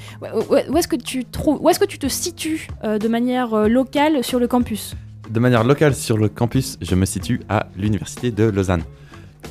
où 0.72 0.78
est-ce 0.78 0.88
que 0.88 0.96
tu 0.96 1.26
trouves, 1.26 1.60
où 1.62 1.70
est-ce 1.70 1.80
que 1.80 1.86
tu 1.86 1.98
te 2.00 2.08
situes 2.08 2.68
de 2.84 3.08
manière 3.10 3.68
locale 3.68 4.24
sur 4.24 4.40
le 4.40 4.48
campus? 4.48 4.96
De 5.30 5.40
manière 5.40 5.64
locale 5.64 5.94
sur 5.96 6.18
le 6.18 6.28
campus, 6.28 6.78
je 6.82 6.96
me 6.96 7.06
situe 7.06 7.42
à 7.50 7.68
l'université 7.78 8.32
de 8.32 8.46
Lausanne. 8.46 8.84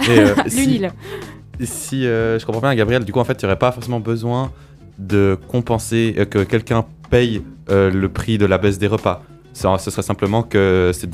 Et, 0.09 0.19
euh, 0.19 0.35
si- 0.49 0.67
L'UNIL. 0.67 0.93
si 1.63 2.07
euh, 2.07 2.39
je 2.39 2.45
comprends 2.47 2.61
bien, 2.63 2.75
Gabriel, 2.75 3.05
du 3.05 3.13
coup, 3.13 3.21
en 3.21 3.25
fait, 3.25 3.37
tu 3.37 3.45
n'aurais 3.47 3.59
pas 3.59 3.71
forcément 3.73 4.01
besoin 4.01 4.51
de 4.99 5.39
compenser, 5.49 6.15
euh, 6.19 6.25
que 6.25 6.41
quelqu'un 6.43 6.85
paye 7.11 7.43
euh, 7.71 7.91
le 7.91 8.09
prix 8.09 8.39
de 8.39 8.47
la 8.47 8.59
baisse 8.59 8.79
des 8.79 8.89
repas. 8.89 9.23
Ça- 9.53 9.79
Ce 9.79 9.91
serait 9.91 10.03
simplement 10.03 10.43
que 10.43 10.91
cette, 10.93 11.11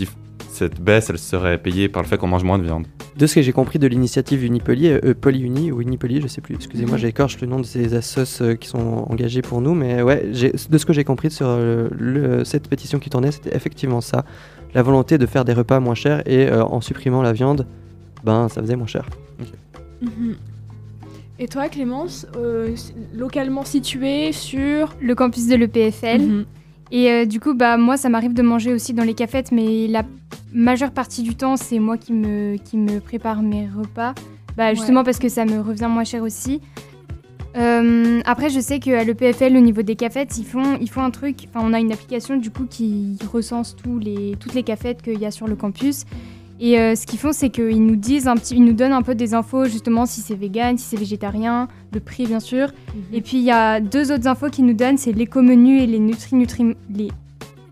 cette 0.51 0.81
baisse, 0.81 1.11
elle 1.11 1.18
serait 1.18 1.59
payée 1.59 1.88
par 1.88 2.03
le 2.03 2.09
fait 2.09 2.16
qu'on 2.16 2.29
mange 2.29 2.44
moins 2.44 2.59
de 2.59 2.64
viande. 2.64 2.87
De 3.16 3.27
ce 3.27 3.35
que 3.37 3.42
j'ai 3.42 3.53
compris 3.53 3.79
de 3.79 3.87
l'initiative 3.87 4.44
Unipoly, 4.44 4.88
euh, 4.88 5.01
euh, 5.05 5.14
Polyuni 5.14 5.70
ou 5.73 5.81
Unipoly, 5.81 6.20
je 6.20 6.27
sais 6.27 6.40
plus, 6.40 6.55
excusez-moi, 6.55 6.94
Mhm. 6.97 7.01
j'écorche 7.01 7.40
le 7.40 7.47
nom 7.47 7.59
de 7.61 7.64
ces 7.64 7.94
assos 7.94 8.40
euh, 8.42 8.55
qui 8.55 8.68
sont 8.68 9.05
engagés 9.09 9.42
pour 9.42 9.61
nous, 9.61 9.75
mais 9.75 10.03
ouais, 10.03 10.25
de 10.27 10.79
ce 10.79 10.87
que 10.87 10.92
j'ai 10.92 11.05
compris 11.05 11.31
sur 11.31 11.47
euh, 11.49 11.88
le- 11.92 12.44
cette 12.44 12.68
pétition 12.68 12.99
qui 12.99 13.11
tournait, 13.11 13.31
c'était 13.33 13.55
effectivement 13.55 14.01
ça, 14.01 14.25
la 14.75 14.83
volonté 14.83 15.18
de 15.18 15.27
faire 15.27 15.44
des 15.44 15.53
repas 15.53 15.79
moins 15.81 15.94
chers 15.94 16.23
et 16.29 16.49
euh, 16.49 16.64
en 16.64 16.81
supprimant 16.81 17.23
la 17.23 17.33
viande, 17.33 17.66
ben 18.25 18.49
ça 18.49 18.61
faisait 18.61 18.77
moins 18.77 18.87
cher. 18.88 19.07
Mhm. 20.03 20.35
Et 21.38 21.49
toi, 21.49 21.68
Clémence, 21.68 22.27
euh, 22.37 22.75
localement 23.14 23.64
située 23.64 24.33
sur 24.33 24.94
Le 25.01 25.14
campus 25.14 25.49
de 25.49 25.57
l'EPFL. 25.57 26.20
Mhm. 26.20 26.44
Et 26.90 27.11
euh, 27.11 27.25
du 27.25 27.40
coup, 27.40 27.55
bah, 27.55 27.77
moi, 27.77 27.97
ça 27.97 28.09
m'arrive 28.09 28.35
de 28.35 28.42
manger 28.42 28.73
aussi 28.73 28.92
dans 28.92 29.05
les 29.05 29.14
cafettes, 29.14 29.53
mais 29.53 29.87
la 29.88 30.03
majeure 30.53 30.90
partie 30.90 31.23
du 31.23 31.35
temps, 31.35 31.57
c'est 31.57 31.79
moi 31.79 31.97
qui 31.97 32.12
me, 32.12 32.57
qui 32.57 32.77
me 32.77 33.01
prépare 33.01 33.42
mes 33.42 33.68
repas. 33.68 34.14
Bah, 34.57 34.73
justement 34.73 35.03
parce 35.03 35.18
que 35.18 35.29
ça 35.29 35.44
me 35.44 35.61
revient 35.61 35.88
moins 35.90 36.05
cher 36.05 36.23
aussi. 36.23 36.61
Euh, 37.57 38.20
après, 38.25 38.51
je 38.51 38.61
sais 38.61 38.81
qu'à 38.81 39.05
l'EPFL, 39.05 39.57
au 39.57 39.61
niveau 39.61 39.83
des 39.83 39.97
cafettes, 39.97 40.38
ils 40.38 40.44
font, 40.44 40.77
ils 40.81 40.90
font 40.90 41.03
un 41.03 41.11
truc. 41.11 41.49
Enfin, 41.49 41.64
on 41.68 41.73
a 41.73 41.81
une 41.81 41.92
application 41.92 42.37
du 42.37 42.51
coup 42.51 42.66
qui 42.68 43.16
recense 43.33 43.77
tous 43.77 43.99
les, 43.99 44.37
toutes 44.38 44.55
les 44.55 44.62
cafettes 44.62 45.03
qu'il 45.03 45.18
y 45.18 45.27
a 45.27 45.31
sur 45.31 45.47
le 45.47 45.57
campus. 45.57 46.05
Et 46.66 46.79
euh, 46.81 46.94
ce 46.94 47.05
qu'ils 47.07 47.18
font, 47.18 47.33
c'est 47.33 47.50
qu'ils 47.50 47.85
nous 47.85 47.94
disent 47.96 48.27
un 48.27 48.37
petit, 48.37 48.55
ils 48.55 48.64
nous 48.64 48.72
donnent 48.72 48.94
un 48.94 49.03
peu 49.03 49.14
des 49.14 49.35
infos 49.35 49.66
justement 49.66 50.07
si 50.07 50.22
c'est 50.22 50.35
vegan, 50.35 50.79
si 50.79 50.87
c'est 50.87 50.96
végétarien, 50.96 51.68
le 51.92 52.00
prix 52.00 52.27
bien 52.27 52.40
sûr. 52.40 52.68
Et 53.12 53.20
puis 53.20 53.37
il 53.37 53.42
y 53.42 53.50
a 53.50 53.81
deux 53.81 54.11
autres 54.11 54.27
infos 54.27 54.48
qu'ils 54.48 54.64
nous 54.64 54.72
donnent, 54.72 54.96
c'est 54.96 55.12
l'éco-menu 55.12 55.79
et 55.81 55.87
les 55.87 55.98
nutri 55.98 56.37
nutri 56.37 56.74
les 56.90 57.09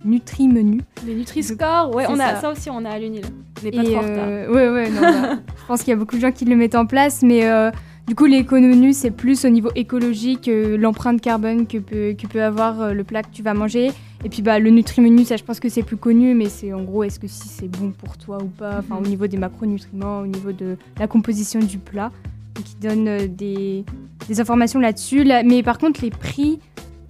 nutri-menus. 0.05 0.83
Les 1.07 1.15
Nutri-Score, 1.15 1.95
ouais, 1.95 2.05
C'est 2.07 2.13
on 2.13 2.19
a 2.19 2.35
ça. 2.35 2.41
ça. 2.41 2.51
aussi, 2.53 2.69
on 2.71 2.85
a 2.85 2.91
à 2.91 2.99
l'UNIL. 2.99 3.23
On 3.61 3.65
n'est 3.65 3.71
pas 3.71 3.83
Et, 3.83 3.85
trop 3.85 3.97
en 3.97 4.01
retard. 4.01 4.17
euh, 4.29 4.53
ouais, 4.53 4.69
ouais, 4.69 4.91
non, 4.91 5.01
bah, 5.01 5.39
je 5.61 5.67
pense 5.67 5.81
qu'il 5.83 5.91
y 5.91 5.95
a 5.95 5.97
beaucoup 5.97 6.17
de 6.17 6.21
gens 6.21 6.33
qui 6.33 6.45
le 6.45 6.57
mettent 6.57 6.75
en 6.75 6.87
place, 6.87 7.23
mais 7.23 7.45
euh, 7.47 7.71
du 8.09 8.15
coup, 8.17 8.27
l'éco-menu, 8.27 8.93
c'est 8.93 9.11
plus 9.13 9.45
au 9.45 9.49
niveau 9.49 9.71
écologique, 9.77 10.49
euh, 10.49 10.77
l'empreinte 10.77 11.21
carbone 11.21 11.67
que 11.67 11.79
peut, 11.79 12.15
que 12.21 12.27
peut 12.27 12.43
avoir 12.43 12.81
euh, 12.81 12.93
le 12.93 13.05
plat 13.05 13.23
que 13.23 13.31
tu 13.33 13.43
vas 13.43 13.55
manger. 13.55 13.91
Et 14.25 14.29
puis, 14.29 14.43
bah, 14.43 14.59
le 14.59 14.71
Nutri-menu, 14.71 15.25
ça, 15.25 15.37
je 15.37 15.45
pense 15.45 15.61
que 15.61 15.69
c'est 15.69 15.83
plus 15.83 15.97
connu, 15.97 16.35
mais 16.35 16.49
c'est 16.49 16.73
en 16.73 16.83
gros, 16.83 17.05
est-ce 17.05 17.19
que 17.21 17.29
si 17.29 17.49
c'est 17.49 17.69
bon 17.69 17.93
pour 17.93 18.19
toi 18.19 18.39
ou 18.43 18.47
pas, 18.49 18.79
enfin, 18.81 18.97
au 18.97 19.07
niveau 19.07 19.27
des 19.29 19.37
macronutriments, 19.37 20.21
au 20.21 20.27
niveau 20.27 20.53
de 20.53 20.77
la 20.99 21.07
composition 21.07 21.61
du 21.61 21.79
plat. 21.79 22.11
Ils 22.59 22.81
donnent 22.87 23.09
euh, 23.09 23.27
des, 23.29 23.85
des 24.29 24.41
informations 24.41 24.81
là-dessus. 24.81 25.23
Là- 25.25 25.43
mais 25.45 25.63
par 25.63 25.79
contre, 25.79 26.03
les 26.03 26.11
prix 26.11 26.59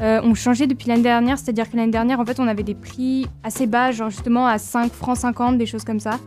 ont 0.04 0.34
changé 0.34 0.66
depuis 0.66 0.88
l'année 0.88 1.04
dernière, 1.04 1.38
c'est-à-dire 1.38 1.70
que 1.70 1.76
l'année 1.76 1.92
dernière, 1.92 2.18
en 2.18 2.24
fait, 2.24 2.40
on 2.40 2.48
avait 2.48 2.64
des 2.64 2.74
prix 2.74 3.28
assez 3.44 3.68
bas, 3.68 3.92
genre 3.92 4.10
justement 4.10 4.48
à 4.48 4.58
5 4.58 4.92
francs 4.92 5.16
50, 5.16 5.58
des 5.58 5.66
choses 5.66 5.84
comme 5.84 6.00
ça. 6.00 6.18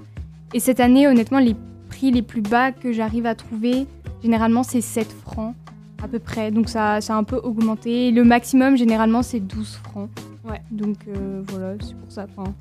Et 0.53 0.61
cette 0.61 0.79
année, 0.79 1.09
honnêtement, 1.09 1.39
les 1.39 1.57
prix 1.89 2.09
les 2.09 2.21
plus 2.21 2.39
bas 2.39 2.71
que 2.71 2.93
j'arrive 2.93 3.25
à 3.25 3.35
trouver, 3.35 3.85
généralement, 4.25 4.63
c'est 4.63 4.81
7 4.81 5.07
francs 5.07 5.55
à 6.03 6.07
peu 6.07 6.19
près. 6.19 6.51
Donc 6.51 6.69
ça, 6.69 6.99
ça 7.01 7.15
a 7.15 7.17
un 7.17 7.23
peu 7.23 7.37
augmenté. 7.37 8.11
Le 8.11 8.23
maximum, 8.23 8.75
généralement, 8.75 9.21
c'est 9.21 9.39
12 9.39 9.79
francs. 9.83 10.09
Ouais. 10.43 10.61
Donc 10.71 10.97
euh, 11.07 11.41
voilà, 11.47 11.73
c'est 11.79 11.95
pour 11.95 12.11
ça. 12.11 12.25
Enfin, 12.35 12.53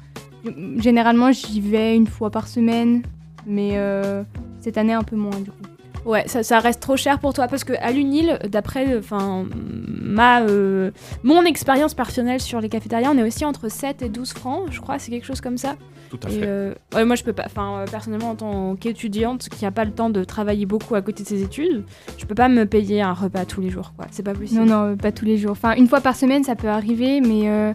généralement, 0.77 1.33
j'y 1.33 1.61
vais 1.61 1.97
une 1.97 2.07
fois 2.07 2.31
par 2.31 2.49
semaine, 2.49 3.03
mais 3.47 3.73
euh, 3.75 4.23
cette 4.61 4.79
année, 4.79 4.93
un 4.93 5.03
peu 5.03 5.17
moins 5.17 5.39
du 5.41 5.51
coup. 5.51 5.74
Ouais, 6.05 6.25
ça, 6.27 6.43
ça 6.43 6.59
reste 6.59 6.81
trop 6.81 6.97
cher 6.97 7.19
pour 7.19 7.33
toi 7.33 7.49
parce 7.49 7.65
que 7.65 7.73
à 7.81 7.91
l'UNIL, 7.91 8.39
d'après 8.49 8.99
enfin 8.99 9.47
ma 9.55 10.43
euh, 10.43 10.91
mon 11.23 11.43
expérience 11.45 11.95
personnelle 11.95 12.41
sur 12.41 12.61
les 12.61 12.69
cafétériens, 12.69 13.13
on 13.15 13.19
est 13.19 13.27
aussi 13.27 13.45
entre 13.45 13.71
7 13.71 14.03
et 14.03 14.09
12 14.11 14.33
francs, 14.35 14.65
je 14.71 14.81
crois, 14.81 14.99
c'est 14.99 15.11
quelque 15.11 15.25
chose 15.27 15.41
comme 15.41 15.57
ça. 15.59 15.77
Tout 16.11 16.19
à 16.27 16.29
Et, 16.31 16.33
fait. 16.41 16.41
euh, 16.47 16.75
ouais, 16.95 17.05
moi 17.05 17.17
je 17.17 17.25
peux 17.25 17.33
pas 17.33 17.45
enfin 17.47 17.79
euh, 17.81 17.85
personnellement 17.87 18.31
en 18.31 18.35
tant 18.37 18.77
qu'étudiante 18.77 19.49
qui 19.49 19.65
a 19.65 19.71
pas 19.71 19.85
le 19.85 19.93
temps 19.93 20.11
de 20.11 20.23
travailler 20.25 20.67
beaucoup 20.67 20.95
à 20.95 21.01
côté 21.03 21.23
de 21.23 21.29
ses 21.29 21.43
études, 21.43 21.85
je 22.19 22.27
peux 22.27 22.35
pas 22.35 22.49
me 22.51 22.67
payer 22.67 23.01
un 23.01 23.15
repas 23.15 23.45
tous 23.47 23.61
les 23.63 23.71
jours 23.71 23.95
quoi, 23.97 24.07
c'est 24.11 24.23
pas 24.23 24.35
possible. 24.35 24.61
Non, 24.65 24.89
non, 24.91 24.97
pas 24.97 25.11
tous 25.11 25.25
les 25.25 25.39
jours. 25.39 25.53
Enfin, 25.53 25.75
une 25.75 25.89
fois 25.89 26.01
par 26.03 26.17
semaine, 26.17 26.45
ça 26.45 26.55
peut 26.55 26.69
arriver, 26.69 27.21
mais 27.23 27.49
euh, 27.49 27.73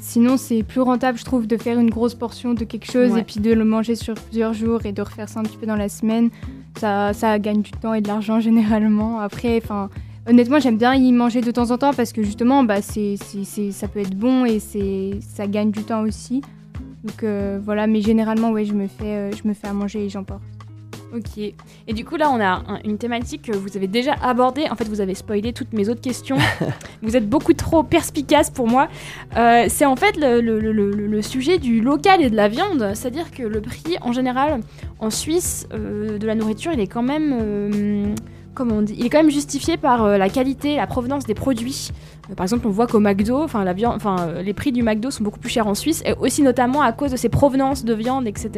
sinon, 0.00 0.36
c'est 0.36 0.62
plus 0.62 0.82
rentable, 0.82 1.18
je 1.18 1.24
trouve, 1.24 1.46
de 1.46 1.56
faire 1.56 1.78
une 1.78 1.90
grosse 1.90 2.14
portion 2.14 2.52
de 2.54 2.64
quelque 2.64 2.90
chose 2.90 3.12
Ouais. 3.12 3.20
et 3.20 3.24
puis 3.24 3.40
de 3.40 3.52
le 3.52 3.64
manger 3.64 3.94
sur 3.94 4.14
plusieurs 4.14 4.52
jours 4.52 4.84
et 4.84 4.92
de 4.92 5.00
refaire 5.02 5.28
ça 5.30 5.40
un 5.40 5.44
petit 5.44 5.56
peu 5.56 5.66
dans 5.66 5.76
la 5.76 5.88
semaine. 5.88 6.28
Ça, 6.78 7.12
ça 7.12 7.38
gagne 7.38 7.62
du 7.62 7.72
temps 7.72 7.94
et 7.94 8.00
de 8.00 8.08
l'argent 8.08 8.40
généralement. 8.48 9.20
Après, 9.20 9.60
enfin. 9.62 9.90
Honnêtement, 10.28 10.60
j'aime 10.60 10.76
bien 10.76 10.94
y 10.94 11.10
manger 11.12 11.40
de 11.40 11.50
temps 11.50 11.70
en 11.70 11.78
temps 11.78 11.94
parce 11.94 12.12
que 12.12 12.22
justement, 12.22 12.62
bah, 12.62 12.82
c'est, 12.82 13.16
ça 13.16 13.88
peut 13.88 14.00
être 14.00 14.14
bon 14.14 14.44
et 14.44 14.60
ça 14.60 15.46
gagne 15.46 15.70
du 15.70 15.82
temps 15.82 16.02
aussi. 16.02 16.42
Donc 17.02 17.24
euh, 17.24 17.58
voilà, 17.64 17.86
mais 17.86 18.02
généralement, 18.02 18.50
ouais, 18.50 18.64
je 18.64 18.74
me 18.74 18.86
fais, 18.86 19.04
euh, 19.04 19.30
je 19.32 19.48
me 19.48 19.54
fais 19.54 19.68
à 19.68 19.72
manger 19.72 20.04
et 20.04 20.08
j'emporte. 20.08 20.42
Ok. 21.14 21.38
Et 21.38 21.92
du 21.92 22.04
coup, 22.04 22.16
là, 22.16 22.30
on 22.30 22.40
a 22.40 22.46
un- 22.46 22.80
une 22.84 22.96
thématique 22.98 23.42
que 23.50 23.56
vous 23.56 23.76
avez 23.76 23.88
déjà 23.88 24.14
abordée. 24.22 24.66
En 24.70 24.76
fait, 24.76 24.86
vous 24.88 25.00
avez 25.00 25.14
spoilé 25.14 25.52
toutes 25.52 25.72
mes 25.72 25.88
autres 25.88 26.00
questions. 26.00 26.36
vous 27.02 27.16
êtes 27.16 27.28
beaucoup 27.28 27.52
trop 27.52 27.82
perspicace 27.82 28.48
pour 28.50 28.68
moi. 28.68 28.88
Euh, 29.36 29.64
c'est 29.68 29.86
en 29.86 29.96
fait 29.96 30.16
le, 30.16 30.40
le- 30.40 30.60
le- 30.60 30.72
le- 30.72 31.06
le 31.08 31.22
sujet 31.22 31.58
du 31.58 31.80
local 31.80 32.22
et 32.22 32.30
de 32.30 32.36
la 32.36 32.48
viande. 32.48 32.92
C'est-à-dire 32.94 33.30
que 33.32 33.42
le 33.42 33.60
prix, 33.60 33.96
en 34.02 34.12
général, 34.12 34.60
en 35.00 35.10
Suisse, 35.10 35.66
euh, 35.74 36.18
de 36.18 36.26
la 36.26 36.34
nourriture, 36.36 36.72
il 36.72 36.80
est 36.80 36.86
quand 36.86 37.02
même. 37.02 37.36
euh, 37.40 38.14
comment 38.54 38.76
on 38.76 38.82
dit 38.82 38.94
Il 38.98 39.06
est 39.06 39.10
quand 39.10 39.22
même 39.22 39.30
justifié 39.32 39.76
par 39.76 40.04
euh, 40.04 40.16
la 40.18 40.28
qualité, 40.28 40.76
la 40.76 40.86
provenance 40.86 41.24
des 41.24 41.34
produits. 41.34 41.90
Euh, 42.30 42.34
par 42.36 42.44
exemple, 42.44 42.66
on 42.68 42.70
voit 42.70 42.86
qu'au 42.86 43.00
McDo, 43.00 43.42
enfin, 43.42 43.64
la 43.64 43.72
viande, 43.72 43.94
enfin, 43.96 44.16
euh, 44.28 44.42
les 44.42 44.52
prix 44.54 44.70
du 44.70 44.82
McDo 44.84 45.10
sont 45.10 45.24
beaucoup 45.24 45.40
plus 45.40 45.50
chers 45.50 45.66
en 45.66 45.74
Suisse, 45.74 46.02
et 46.06 46.12
aussi 46.20 46.42
notamment 46.42 46.82
à 46.82 46.92
cause 46.92 47.10
de 47.10 47.16
ses 47.16 47.28
provenances 47.30 47.84
de 47.84 47.94
viande, 47.94 48.28
etc. 48.28 48.50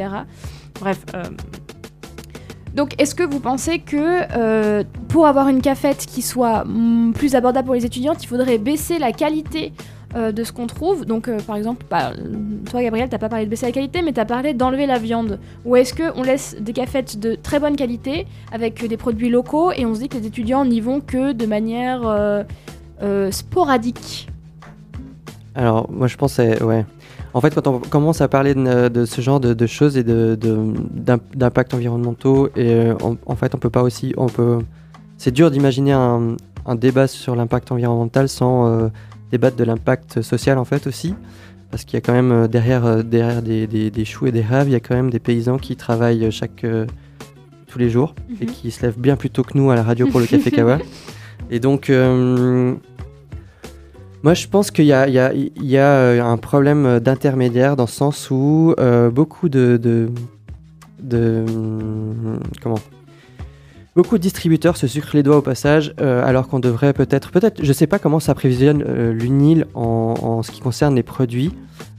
Bref. 0.81 0.99
euh, 1.15 1.23
donc, 2.75 2.95
est-ce 3.01 3.15
que 3.15 3.23
vous 3.23 3.41
pensez 3.41 3.79
que 3.79 4.23
euh, 4.37 4.83
pour 5.09 5.27
avoir 5.27 5.49
une 5.49 5.61
cafette 5.61 6.07
qui 6.07 6.23
soit 6.23 6.65
mm, 6.65 7.13
plus 7.13 7.35
abordable 7.35 7.67
pour 7.67 7.75
les 7.75 7.85
étudiantes, 7.85 8.23
il 8.23 8.27
faudrait 8.27 8.59
baisser 8.59 8.99
la 8.99 9.13
qualité 9.13 9.73
euh, 10.17 10.33
de 10.33 10.43
ce 10.43 10.53
qu'on 10.53 10.67
trouve? 10.67 11.05
Donc, 11.05 11.29
euh, 11.29 11.39
par 11.41 11.57
exemple, 11.57 11.85
bah, 11.91 12.13
toi, 12.71 12.83
Gabriel, 12.83 13.11
t'as 13.11 13.19
pas 13.19 13.29
parlé 13.29 13.45
de 13.45 13.51
baisser 13.51 13.67
la 13.67 13.73
qualité, 13.73 14.01
mais 14.01 14.13
t'as 14.13 14.25
parlé 14.25 14.55
d'enlever 14.55 14.87
la 14.87 14.99
viande. 14.99 15.39
Ou 15.67 15.77
est-ce 15.77 15.95
qu'on 15.95 16.23
laisse 16.23 16.57
des 16.59 16.73
cafettes 16.73 17.19
de 17.19 17.35
très 17.35 17.61
bonne 17.61 17.77
qualité 17.77 18.27
avec 18.53 18.87
des 18.87 18.97
produits 18.97 19.29
locaux 19.29 19.71
et 19.73 19.85
on 19.85 19.95
se 19.95 20.01
dit 20.01 20.09
que 20.09 20.17
les 20.17 20.27
étudiants 20.27 20.65
n'y 20.65 20.81
vont 20.81 21.01
que 21.01 21.33
de 21.33 21.47
manière 21.47 22.45
sporadique? 23.31 24.29
Alors, 25.55 25.91
moi, 25.91 26.07
je 26.07 26.17
pense, 26.17 26.39
ouais. 26.39 26.87
En 27.35 27.41
fait, 27.41 27.55
quand 27.55 27.67
on 27.67 27.79
commence 27.79 28.21
à 28.21 28.29
parler 28.29 28.55
de, 28.55 28.89
de 28.89 29.05
ce 29.07 29.21
genre 29.23 29.41
de, 29.41 29.55
de 29.55 29.67
choses 29.67 29.97
et 29.97 30.05
d'impacts 30.05 31.75
environnementaux, 31.75 32.49
et 32.57 32.73
euh, 32.75 32.95
en, 33.27 33.37
fait, 33.37 33.55
on 33.55 33.59
peut 33.59 33.71
pas 33.71 33.83
aussi, 33.83 34.13
on 34.17 34.27
peut. 34.27 34.59
C'est 35.17 35.31
dur 35.31 35.51
d'imaginer 35.51 35.93
un, 35.93 36.37
un 36.67 36.75
débat 36.75 37.07
sur 37.07 37.35
l'impact 37.37 37.73
environnemental 37.73 38.29
sans 38.29 38.67
euh, 38.67 38.89
débattre 39.31 39.57
de 39.57 39.65
l'impact 39.65 40.21
social, 40.23 40.59
en 40.59 40.65
fait, 40.65 40.87
aussi. 40.87 41.15
Parce 41.71 41.85
qu'il 41.85 41.95
y 41.95 41.99
a 41.99 42.01
quand 42.03 42.13
même 42.13 42.33
euh, 42.33 42.49
derrière, 42.49 42.85
euh, 42.85 43.03
derrière 43.03 43.41
des, 43.41 43.67
des- 43.67 43.91
des 43.91 44.05
choux 44.05 44.27
et 44.27 44.33
des 44.33 44.43
raves, 44.43 44.69
il 44.69 44.73
y 44.73 44.77
a 44.77 44.81
quand 44.81 44.95
même 44.95 45.09
des 45.11 45.21
paysans 45.21 45.57
qui 45.57 45.75
travaillent 45.77 46.31
chaque, 46.31 46.65
euh, 46.65 46.87
tous 47.67 47.79
les 47.79 47.89
jours 47.89 48.15
et 48.43 48.45
Mhm. 48.45 48.51
qui 48.53 48.71
se 48.71 48.83
lèvent 48.83 48.99
bien 48.99 49.17
plus 49.17 49.31
tôt 49.31 49.43
que 49.43 49.57
nous 49.57 49.71
à 49.71 49.75
la 49.75 49.83
radio 49.83 50.07
pour 50.07 50.21
le 50.21 50.27
Café 50.27 50.51
Kawa. 50.51 50.79
Et 51.51 51.61
donc, 51.61 51.91
moi, 54.23 54.35
je 54.35 54.47
pense 54.47 54.71
qu'il 54.71 54.85
y 54.87 54.93
a, 54.93 55.09
y 55.09 55.53
y 55.61 55.77
euh, 55.79 56.23
un 56.25 56.37
problème 56.37 57.01
d'intermédiaire 57.01 57.77
dans 57.77 57.85
le 57.85 57.89
sens 57.89 58.31
où 58.31 58.75
euh, 58.79 59.11
beaucoup 59.11 59.49
de, 59.49 59.77
de, 59.83 60.09
de- 61.03 61.45
comment? 62.63 62.79
Beaucoup 63.95 64.17
de 64.17 64.23
distributeurs 64.23 64.77
se 64.79 64.87
sucrent 64.87 65.15
les 65.15 65.23
doigts 65.23 65.37
au 65.37 65.43
passage, 65.43 65.93
euh, 66.01 66.25
alors 66.25 66.49
qu'on 66.49 66.61
devrait 66.61 66.95
peut-être, 66.95 67.31
peut-être, 67.31 67.63
je 67.63 67.73
sais 67.75 67.87
pas 67.87 67.99
comment 67.99 68.21
ça 68.21 68.35
prévisionne 68.35 68.83
euh, 68.89 69.13
l'UNIL 69.13 69.67
en, 69.75 70.15
en 70.23 70.43
ce 70.43 70.51
qui 70.51 70.61
concerne 70.61 70.95
les 70.95 71.03
produits. 71.03 71.53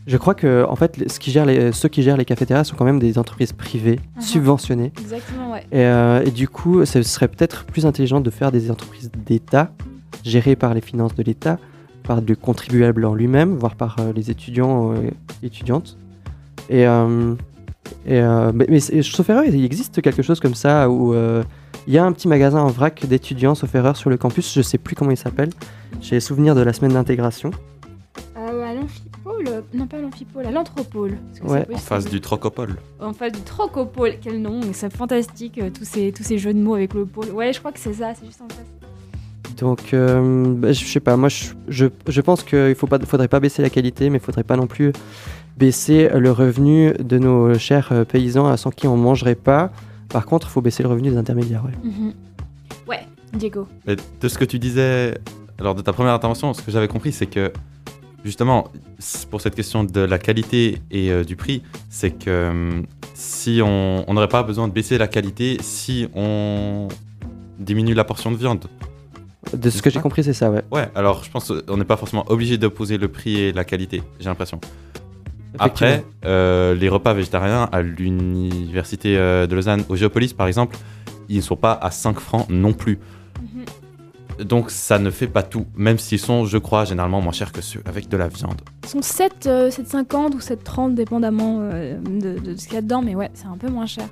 Je 0.08 0.18
crois 0.18 0.34
que 0.34 0.66
en 0.68 0.76
fait, 0.76 0.98
les- 0.98 1.08
ce 1.08 1.20
qui 1.20 1.30
gère 1.32 1.46
les, 1.46 1.72
ceux 1.72 1.90
qui 1.90 2.02
gèrent 2.02 2.18
les 2.18 2.26
cafétérias 2.26 2.64
sont 2.64 2.76
quand 2.76 2.84
même 2.86 3.00
des 3.00 3.20
entreprises 3.20 3.54
privées, 3.54 4.00
Mhm. 4.16 4.22
subventionnées. 4.22 4.92
Exactement, 5.00 5.52
ouais. 5.52 5.62
Et, 5.72 5.86
euh, 5.86 6.24
et 6.26 6.32
du 6.32 6.48
coup, 6.48 6.84
ce 6.84 7.04
serait 7.04 7.28
peut-être 7.28 7.64
plus 7.66 7.86
intelligent 7.86 8.22
de 8.22 8.30
faire 8.32 8.52
des 8.52 8.72
entreprises 8.72 9.12
d'État, 9.28 9.72
gérées 10.26 10.56
par 10.56 10.74
les 10.74 10.82
finances 10.82 11.14
de 11.16 11.22
l'État, 11.24 11.60
par 12.04 12.22
le 12.22 12.36
contribuable 12.36 13.06
en 13.06 13.14
lui-même, 13.14 13.56
voire 13.56 13.76
par 13.76 13.98
euh, 14.00 14.12
les 14.14 14.30
étudiants 14.32 14.94
et 14.96 15.14
étudiantes. 15.46 15.98
Et, 16.70 16.86
euh, 16.88 17.36
et, 18.06 18.20
euh, 18.20 18.52
mais, 18.54 18.80
sauf 18.80 19.30
erreur, 19.30 19.44
il 19.46 19.64
existe 19.64 20.02
quelque 20.02 20.22
chose 20.22 20.40
comme 20.40 20.56
ça 20.56 20.90
où 20.90 21.14
euh, 21.14 21.44
il 21.88 21.94
y 21.94 21.98
a 21.98 22.06
un 22.06 22.12
petit 22.12 22.28
magasin 22.28 22.62
en 22.62 22.68
vrac 22.68 23.06
d'étudiants, 23.06 23.56
sauf 23.56 23.74
erreur, 23.76 23.98
sur 23.98 24.10
le 24.10 24.18
campus. 24.18 24.54
Je 24.54 24.62
sais 24.62 24.78
plus 24.78 24.96
comment 24.96 25.12
il 25.12 25.18
s'appelle. 25.18 25.50
J'ai 26.02 26.20
souvenir 26.20 26.56
de 26.56 26.62
la 26.62 26.74
semaine 26.74 26.94
d'intégration. 26.94 27.52
Euh, 28.38 28.64
à 28.64 28.74
l'amphipôle 28.74 29.64
Non, 29.74 29.88
pas 29.88 29.98
à 29.98 30.02
l'amphipôle, 30.02 30.46
à 30.46 30.50
Ouais. 31.46 31.66
c'est 31.68 31.74
En 31.74 31.78
face 31.78 32.06
du 32.06 32.22
Trocopole. 32.22 32.76
En 33.00 33.14
face 33.14 33.32
du 33.32 33.42
Trocopole, 33.42 34.16
quel 34.22 34.42
nom, 34.42 34.60
mais 34.66 34.74
c'est 34.74 34.94
fantastique, 34.96 35.58
euh, 35.60 35.70
tous 35.70 35.86
ces, 35.86 36.12
tous 36.12 36.24
ces 36.24 36.38
jeux 36.38 36.54
de 36.54 36.60
mots 36.60 36.76
avec 36.76 36.94
le 36.94 37.06
pôle. 37.06 37.30
Ouais, 37.32 37.54
je 37.54 37.60
crois 37.60 37.72
que 37.72 37.80
c'est 37.80 37.94
ça, 37.94 38.14
c'est 38.16 38.26
juste 38.26 38.42
en 38.42 38.50
face. 38.50 38.68
Donc, 39.64 39.94
euh, 39.94 40.56
bah, 40.58 40.74
je 40.74 40.84
sais 40.84 41.00
pas, 41.00 41.16
moi 41.16 41.30
je, 41.30 41.46
je, 41.70 41.86
je 42.10 42.20
pense 42.20 42.44
qu'il 42.44 42.60
ne 42.60 42.74
faudrait 42.76 43.30
pas 43.30 43.40
baisser 43.40 43.62
la 43.62 43.70
qualité, 43.70 44.10
mais 44.10 44.18
il 44.18 44.22
faudrait 44.22 44.44
pas 44.44 44.58
non 44.58 44.68
plus 44.68 44.92
baisser 45.56 46.10
le 46.10 46.32
revenu 46.34 46.92
de 47.00 47.18
nos 47.18 47.58
chers 47.58 47.94
euh, 47.94 48.04
paysans 48.04 48.58
sans 48.58 48.72
qui 48.72 48.88
on 48.88 48.98
mangerait 48.98 49.36
pas. 49.36 49.72
Par 50.10 50.26
contre, 50.26 50.48
il 50.48 50.52
faut 50.52 50.60
baisser 50.60 50.84
le 50.84 50.90
revenu 50.90 51.12
des 51.12 51.16
intermédiaires. 51.16 51.64
Ouais. 51.64 51.94
Ouais, 52.90 53.08
Diego. 53.32 53.66
Mais 53.88 53.96
de 53.96 54.28
ce 54.28 54.38
que 54.38 54.44
tu 54.44 54.60
disais, 54.60 55.18
alors 55.58 55.76
de 55.76 55.82
ta 55.82 55.94
première 55.94 56.14
intervention, 56.14 56.54
ce 56.54 56.62
que 56.62 56.70
j'avais 56.70 56.90
compris, 56.90 57.14
c'est 57.14 57.28
que 57.28 57.54
justement, 58.26 58.68
pour 59.32 59.40
cette 59.40 59.56
question 59.56 59.86
de 59.86 60.02
la 60.02 60.20
qualité 60.20 60.80
et 60.92 61.10
euh, 61.10 61.24
du 61.24 61.38
prix, 61.38 61.64
c'est 61.90 62.12
que 62.12 62.50
hum, 62.50 62.84
si 63.14 63.62
on 63.64 64.14
n'aurait 64.14 64.28
pas 64.28 64.44
besoin 64.44 64.68
de 64.68 64.74
baisser 64.74 64.98
la 64.98 65.08
qualité 65.08 65.56
si 65.62 66.10
on 66.14 66.90
diminue 67.60 67.94
la 67.94 68.04
portion 68.04 68.30
de 68.30 68.36
viande. 68.36 68.66
De 69.52 69.70
ce 69.70 69.82
que 69.82 69.90
j'ai 69.90 70.00
compris, 70.00 70.24
c'est 70.24 70.34
ça, 70.34 70.50
ouais. 70.50 70.64
Ouais, 70.72 70.90
alors 70.96 71.24
je 71.24 71.30
pense 71.30 71.52
qu'on 71.52 71.78
n'est 71.78 71.84
pas 71.84 71.98
forcément 71.98 72.26
obligé 72.30 72.58
d'opposer 72.58 72.98
le 72.98 73.08
prix 73.08 73.40
et 73.40 73.52
la 73.52 73.66
qualité, 73.66 74.02
j'ai 74.20 74.30
l'impression. 74.30 74.60
Après, 75.60 76.04
euh, 76.26 76.74
les 76.74 76.90
repas 76.90 77.14
végétariens 77.14 77.70
à 77.72 77.82
l'université 77.82 79.18
euh, 79.18 79.46
de 79.46 79.56
Lausanne, 79.56 79.84
au 79.90 79.96
Géopolis 79.96 80.34
par 80.34 80.48
exemple, 80.48 80.78
ils 81.30 81.38
ne 81.38 81.42
sont 81.42 81.56
pas 81.56 81.74
à 81.74 81.92
5 81.92 82.20
francs 82.20 82.48
non 82.50 82.74
plus. 82.74 83.00
Donc 84.40 84.72
ça 84.72 84.98
ne 84.98 85.12
fait 85.12 85.28
pas 85.28 85.44
tout, 85.44 85.68
même 85.76 86.00
s'ils 86.00 86.20
sont, 86.20 86.46
je 86.46 86.58
crois, 86.58 86.86
généralement 86.86 87.22
moins 87.22 87.32
chers 87.32 87.52
que 87.52 87.62
ceux 87.62 87.82
avec 87.86 88.10
de 88.10 88.18
la 88.18 88.28
viande. 88.28 88.62
Ils 88.84 88.90
sont 88.90 89.02
7, 89.02 89.46
euh, 89.46 89.70
7,50 89.70 90.34
ou 90.34 90.40
7,30 90.40 90.96
dépendamment 90.96 91.60
euh, 91.62 92.00
de, 92.00 92.40
de 92.40 92.56
ce 92.56 92.66
qu'il 92.66 92.74
y 92.74 92.78
a 92.78 92.82
dedans, 92.82 93.02
mais 93.04 93.14
ouais, 93.14 93.30
c'est 93.36 93.46
un 93.46 93.58
peu 93.58 93.70
moins 93.70 93.86
cher. 93.86 94.08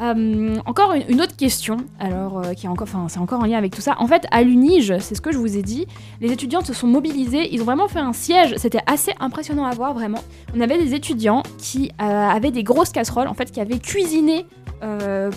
Euh, 0.00 0.56
encore 0.64 0.94
une, 0.94 1.20
autre 1.20 1.36
question, 1.36 1.76
alors 1.98 2.38
euh, 2.38 2.54
qui 2.54 2.64
est 2.64 2.68
encore, 2.70 2.88
enfin 2.90 3.06
c'est 3.08 3.18
encore 3.18 3.40
en 3.40 3.44
lien 3.44 3.58
avec 3.58 3.74
tout 3.74 3.82
ça. 3.82 3.96
En 3.98 4.06
fait, 4.06 4.26
à 4.30 4.42
l'Unige, 4.42 4.96
c'est 4.98 5.14
ce 5.14 5.20
que 5.20 5.30
je 5.30 5.36
vous 5.36 5.58
ai 5.58 5.62
dit, 5.62 5.86
les 6.22 6.32
étudiants 6.32 6.64
se 6.64 6.72
sont 6.72 6.86
mobilisés, 6.86 7.52
ils 7.52 7.60
ont 7.60 7.66
vraiment 7.66 7.86
fait 7.86 7.98
un 7.98 8.14
siège. 8.14 8.54
C'était 8.56 8.80
assez 8.86 9.12
impressionnant 9.20 9.66
à 9.66 9.74
voir, 9.74 9.92
vraiment. 9.92 10.20
On 10.56 10.60
avait 10.60 10.78
des 10.78 10.94
étudiants 10.94 11.42
qui 11.58 11.92
euh, 12.00 12.04
avaient 12.04 12.50
des 12.50 12.62
grosses 12.62 12.92
casseroles, 12.92 13.28
en 13.28 13.34
fait, 13.34 13.50
qui 13.50 13.60
avaient 13.60 13.78
cuisiné 13.78 14.46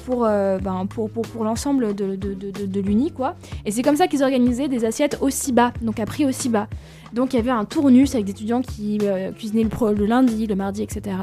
pour, 0.06 0.22
ben, 0.22 0.86
pour, 0.90 1.10
pour, 1.10 1.24
pour 1.24 1.44
l'ensemble 1.44 1.94
de, 1.94 2.80
l'Uni, 2.80 3.12
quoi. 3.12 3.36
Et 3.66 3.72
c'est 3.72 3.82
comme 3.82 3.98
ça 3.98 4.08
qu'ils 4.08 4.24
organisaient 4.24 4.70
des 4.70 4.86
assiettes 4.86 5.18
aussi 5.20 5.52
bas, 5.52 5.74
donc 5.82 6.00
à 6.00 6.06
prix 6.06 6.26
aussi 6.26 6.48
bas. 6.48 6.68
Donc 7.12 7.34
il 7.34 7.36
y 7.36 7.40
avait 7.40 7.52
un 7.52 7.66
tournus 7.66 8.16
avec 8.16 8.24
des 8.26 8.32
étudiants 8.32 8.62
qui 8.62 9.00
cuisinaient 9.36 9.66
le, 9.66 9.94
le 9.94 10.06
lundi, 10.06 10.48
le 10.48 10.56
mardi, 10.56 10.82
etc. 10.82 11.18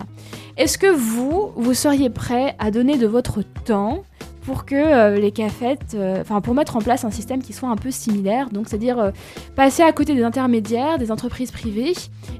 Est-ce 0.58 0.76
que 0.76 0.86
vous, 0.94 1.52
vous 1.56 1.72
seriez 1.72 2.10
prêt 2.10 2.54
à 2.58 2.70
donner 2.70 2.98
de 2.98 3.06
votre 3.06 3.29
temps 3.64 4.02
pour 4.42 4.64
que 4.64 4.74
euh, 4.74 5.16
les 5.18 5.32
cafettes, 5.32 5.94
euh, 5.94 6.20
enfin 6.20 6.40
pour 6.40 6.54
mettre 6.54 6.76
en 6.76 6.80
place 6.80 7.04
un 7.04 7.10
système 7.10 7.42
qui 7.42 7.52
soit 7.52 7.68
un 7.68 7.76
peu 7.76 7.90
similaire, 7.90 8.50
donc 8.50 8.68
c'est-à-dire 8.68 8.98
euh, 8.98 9.10
passer 9.54 9.82
à 9.82 9.92
côté 9.92 10.14
des 10.14 10.24
intermédiaires, 10.24 10.98
des 10.98 11.12
entreprises 11.12 11.50
privées, 11.50 11.92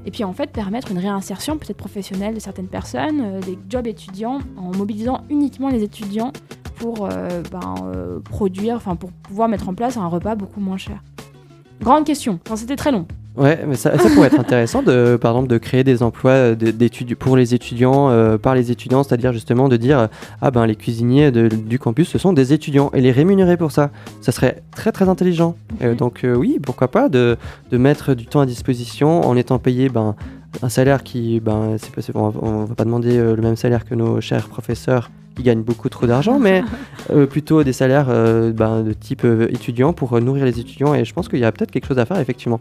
et 0.05 0.11
puis 0.11 0.23
en 0.23 0.33
fait 0.33 0.51
permettre 0.51 0.91
une 0.91 0.97
réinsertion 0.97 1.57
peut-être 1.57 1.77
professionnelle 1.77 2.33
de 2.33 2.39
certaines 2.39 2.67
personnes, 2.67 3.39
des 3.41 3.57
jobs 3.69 3.87
étudiants, 3.87 4.39
en 4.57 4.75
mobilisant 4.75 5.21
uniquement 5.29 5.69
les 5.69 5.83
étudiants 5.83 6.33
pour 6.75 7.07
ben, 7.07 8.21
produire, 8.23 8.75
enfin 8.75 8.95
pour 8.95 9.11
pouvoir 9.11 9.47
mettre 9.47 9.69
en 9.69 9.75
place 9.75 9.97
un 9.97 10.07
repas 10.07 10.35
beaucoup 10.35 10.59
moins 10.59 10.77
cher. 10.77 11.03
Grande 11.79 12.05
question, 12.05 12.39
enfin, 12.45 12.55
c'était 12.55 12.75
très 12.75 12.91
long. 12.91 13.05
Ouais, 13.37 13.63
mais 13.65 13.75
ça, 13.75 13.97
ça 13.97 14.09
pourrait 14.09 14.27
être 14.27 14.39
intéressant 14.39 14.83
de, 14.83 15.15
par 15.15 15.31
exemple, 15.31 15.47
de 15.47 15.57
créer 15.57 15.85
des 15.85 16.03
emplois 16.03 16.31
euh, 16.31 16.55
pour 17.17 17.37
les 17.37 17.53
étudiants, 17.55 18.09
euh, 18.09 18.37
par 18.37 18.55
les 18.55 18.71
étudiants, 18.71 19.03
c'est-à-dire 19.03 19.31
justement 19.31 19.69
de 19.69 19.77
dire, 19.77 20.09
ah 20.41 20.51
ben 20.51 20.65
les 20.65 20.75
cuisiniers 20.75 21.31
de- 21.31 21.47
du 21.47 21.79
campus, 21.79 22.09
ce 22.09 22.17
sont 22.17 22.33
des 22.33 22.51
étudiants, 22.51 22.91
et 22.93 22.99
les 22.99 23.11
rémunérer 23.11 23.55
pour 23.55 23.71
ça. 23.71 23.89
Ça 24.19 24.33
serait 24.33 24.61
très 24.75 24.91
très 24.91 25.07
intelligent. 25.07 25.55
Euh, 25.81 25.95
donc 25.95 26.25
euh, 26.25 26.35
oui, 26.35 26.59
pourquoi 26.61 26.89
pas 26.89 27.07
de, 27.07 27.37
de 27.71 27.77
mettre 27.77 28.15
du 28.15 28.25
temps 28.25 28.41
à 28.41 28.45
disposition 28.45 29.21
en 29.25 29.37
étant 29.37 29.59
payé 29.59 29.87
ben, 29.87 30.15
un 30.61 30.69
salaire 30.69 31.01
qui, 31.01 31.39
ben, 31.39 31.77
c'est 31.77 32.11
pas, 32.11 32.19
on, 32.19 32.29
va, 32.29 32.39
on 32.43 32.65
va 32.65 32.75
pas 32.75 32.83
demander 32.83 33.17
le 33.17 33.37
même 33.41 33.55
salaire 33.55 33.85
que 33.85 33.95
nos 33.95 34.19
chers 34.19 34.49
professeurs 34.49 35.09
qui 35.37 35.43
gagnent 35.43 35.63
beaucoup 35.63 35.87
trop 35.87 36.05
d'argent, 36.05 36.37
mais 36.37 36.65
euh, 37.13 37.25
plutôt 37.27 37.63
des 37.63 37.71
salaires 37.71 38.07
euh, 38.09 38.51
ben, 38.51 38.81
de 38.83 38.91
type 38.91 39.23
euh, 39.23 39.47
étudiant 39.49 39.93
pour 39.93 40.19
nourrir 40.19 40.43
les 40.43 40.59
étudiants. 40.59 40.93
Et 40.93 41.05
je 41.05 41.13
pense 41.13 41.29
qu'il 41.29 41.39
y 41.39 41.45
a 41.45 41.51
peut-être 41.53 41.71
quelque 41.71 41.87
chose 41.87 41.99
à 41.99 42.05
faire 42.05 42.19
effectivement 42.19 42.59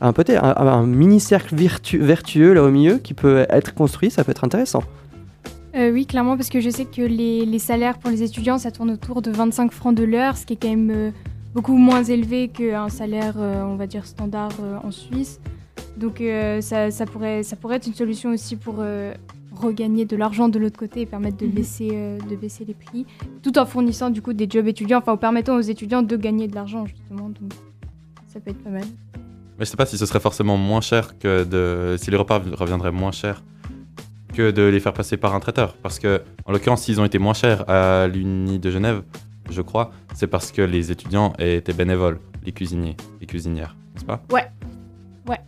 un, 0.00 0.12
un, 0.12 0.66
un 0.66 0.86
mini 0.86 1.20
cercle 1.20 1.54
vertu- 1.56 1.98
vertueux 1.98 2.52
là 2.54 2.62
au 2.62 2.70
milieu 2.70 2.98
qui 2.98 3.14
peut 3.14 3.46
être 3.50 3.74
construit, 3.74 4.10
ça 4.10 4.24
peut 4.24 4.30
être 4.30 4.44
intéressant. 4.44 4.82
Euh, 5.74 5.90
oui, 5.92 6.06
clairement, 6.06 6.36
parce 6.36 6.48
que 6.48 6.60
je 6.60 6.70
sais 6.70 6.86
que 6.86 7.02
les, 7.02 7.44
les 7.44 7.58
salaires 7.58 7.98
pour 7.98 8.10
les 8.10 8.22
étudiants, 8.22 8.58
ça 8.58 8.70
tourne 8.70 8.90
autour 8.90 9.22
de 9.22 9.30
25 9.30 9.70
francs 9.72 9.94
de 9.94 10.02
l'heure, 10.04 10.36
ce 10.36 10.46
qui 10.46 10.54
est 10.54 10.56
quand 10.56 10.68
même 10.70 10.90
euh, 10.90 11.10
beaucoup 11.54 11.76
moins 11.76 12.02
élevé 12.02 12.48
qu'un 12.48 12.88
salaire, 12.88 13.34
euh, 13.38 13.62
on 13.64 13.76
va 13.76 13.86
dire, 13.86 14.06
standard 14.06 14.50
euh, 14.62 14.78
en 14.82 14.90
Suisse. 14.90 15.40
Donc 15.96 16.20
euh, 16.20 16.60
ça, 16.60 16.90
ça 16.90 17.06
pourrait, 17.06 17.42
ça 17.42 17.54
pourrait 17.56 17.76
être 17.76 17.86
une 17.86 17.94
solution 17.94 18.30
aussi 18.30 18.56
pour 18.56 18.76
euh, 18.78 19.12
regagner 19.54 20.04
de 20.04 20.16
l'argent 20.16 20.48
de 20.48 20.58
l'autre 20.58 20.78
côté 20.78 21.02
et 21.02 21.06
permettre 21.06 21.36
de, 21.36 21.46
Mhm. 21.46 21.52
baisser, 21.52 21.88
euh, 21.92 22.18
de 22.30 22.34
baisser 22.36 22.64
les 22.64 22.74
prix, 22.74 23.04
tout 23.42 23.58
en 23.58 23.66
fournissant 23.66 24.08
du 24.10 24.22
coup 24.22 24.32
des 24.32 24.48
jobs 24.48 24.66
étudiants, 24.66 24.98
enfin 24.98 25.12
en 25.12 25.16
permettant 25.16 25.56
aux 25.56 25.60
étudiants 25.60 26.02
de 26.02 26.16
gagner 26.16 26.48
de 26.48 26.54
l'argent 26.54 26.86
justement. 26.86 27.28
Donc 27.28 27.52
ça 28.26 28.40
peut 28.40 28.50
être 28.50 28.62
pas 28.64 28.70
mal. 28.70 28.84
Mais 29.58 29.64
je 29.64 29.70
sais 29.70 29.76
pas 29.76 29.86
si 29.86 29.98
ce 29.98 30.06
serait 30.06 30.20
forcément 30.20 30.56
moins 30.56 30.80
cher 30.80 31.18
que 31.18 31.44
de. 31.44 31.96
si 31.98 32.10
les 32.10 32.16
repas 32.16 32.40
reviendraient 32.52 32.92
moins 32.92 33.12
cher 33.12 33.42
que 34.32 34.52
de 34.52 34.62
les 34.62 34.78
faire 34.78 34.92
passer 34.92 35.16
par 35.16 35.34
un 35.34 35.40
traiteur. 35.40 35.74
Parce 35.82 35.98
que, 35.98 36.22
en 36.44 36.52
l'occurrence, 36.52 36.82
s'ils 36.82 37.00
ont 37.00 37.04
été 37.04 37.18
moins 37.18 37.34
chers 37.34 37.68
à 37.68 38.06
l'Uni 38.06 38.60
de 38.60 38.70
Genève, 38.70 39.02
je 39.50 39.62
crois, 39.62 39.90
c'est 40.14 40.28
parce 40.28 40.52
que 40.52 40.62
les 40.62 40.92
étudiants 40.92 41.32
étaient 41.38 41.72
bénévoles, 41.72 42.20
les 42.44 42.52
cuisiniers, 42.52 42.96
les 43.20 43.26
cuisinières, 43.26 43.74
n'est-ce 43.94 44.04
pas? 44.04 44.22
Ouais. 44.30 44.46
Ouais. 45.26 45.40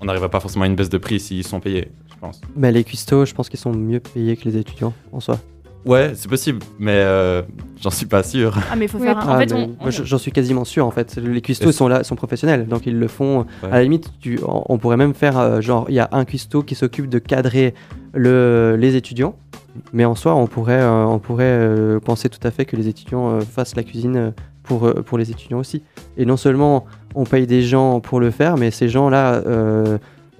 On 0.00 0.06
n'arriverait 0.06 0.30
pas 0.30 0.40
forcément 0.40 0.64
à 0.64 0.68
une 0.68 0.76
baisse 0.76 0.88
de 0.88 0.98
prix 0.98 1.20
s'ils 1.20 1.46
sont 1.46 1.60
payés, 1.60 1.90
je 2.10 2.16
pense. 2.16 2.40
Mais 2.56 2.72
les 2.72 2.84
cuistots, 2.84 3.26
je 3.26 3.34
pense 3.34 3.50
qu'ils 3.50 3.58
sont 3.58 3.72
mieux 3.72 4.00
payés 4.00 4.36
que 4.36 4.48
les 4.48 4.56
étudiants 4.56 4.94
en 5.12 5.20
soi. 5.20 5.38
Ouais, 5.88 6.12
c'est 6.14 6.28
possible, 6.28 6.58
mais 6.78 6.96
euh, 6.96 7.42
j'en 7.80 7.90
suis 7.90 8.04
pas 8.04 8.22
sûr. 8.22 8.56
Ah 8.70 8.76
mais 8.76 8.84
il 8.84 8.88
faut 8.88 8.98
faire 8.98 9.18
un... 9.18 9.36
En 9.36 9.38
fait, 9.38 9.52
on... 9.52 9.90
j'en 9.90 10.18
suis 10.18 10.32
quasiment 10.32 10.66
sûr 10.66 10.86
en 10.86 10.90
fait. 10.90 11.16
Les 11.16 11.40
cuistots 11.40 11.72
sont 11.72 11.88
là, 11.88 12.04
sont 12.04 12.14
professionnels, 12.14 12.68
donc 12.68 12.86
ils 12.86 12.98
le 12.98 13.08
font. 13.08 13.46
Ouais. 13.62 13.70
À 13.70 13.76
la 13.76 13.82
limite, 13.84 14.12
tu, 14.20 14.38
on, 14.44 14.76
pourrait 14.76 14.98
même 14.98 15.14
faire 15.14 15.38
euh, 15.38 15.60
genre 15.62 15.86
il 15.88 15.94
y 15.94 15.98
a 15.98 16.10
un 16.12 16.26
cuistot 16.26 16.62
qui 16.62 16.74
s'occupe 16.74 17.08
de 17.08 17.18
cadrer 17.18 17.72
le, 18.12 18.76
les 18.78 18.96
étudiants, 18.96 19.34
mais 19.92 20.04
en 20.04 20.14
soi, 20.14 20.34
on 20.34 20.46
pourrait, 20.46 20.80
euh, 20.80 21.04
on 21.04 21.18
pourrait 21.18 21.44
euh, 21.44 22.00
penser 22.00 22.28
tout 22.28 22.46
à 22.46 22.50
fait 22.50 22.64
que 22.64 22.76
les 22.76 22.88
étudiants 22.88 23.30
euh, 23.30 23.40
fassent 23.40 23.76
la 23.76 23.82
cuisine 23.82 24.32
pour, 24.62 24.86
euh, 24.86 25.02
pour 25.02 25.18
les 25.18 25.30
étudiants 25.30 25.58
aussi. 25.58 25.82
Et 26.16 26.26
non 26.26 26.36
seulement 26.36 26.84
on 27.14 27.24
paye 27.24 27.46
des 27.46 27.62
gens 27.62 28.00
pour 28.00 28.20
le 28.20 28.30
faire, 28.30 28.56
mais 28.56 28.70
ces 28.70 28.88
gens-là 28.88 29.42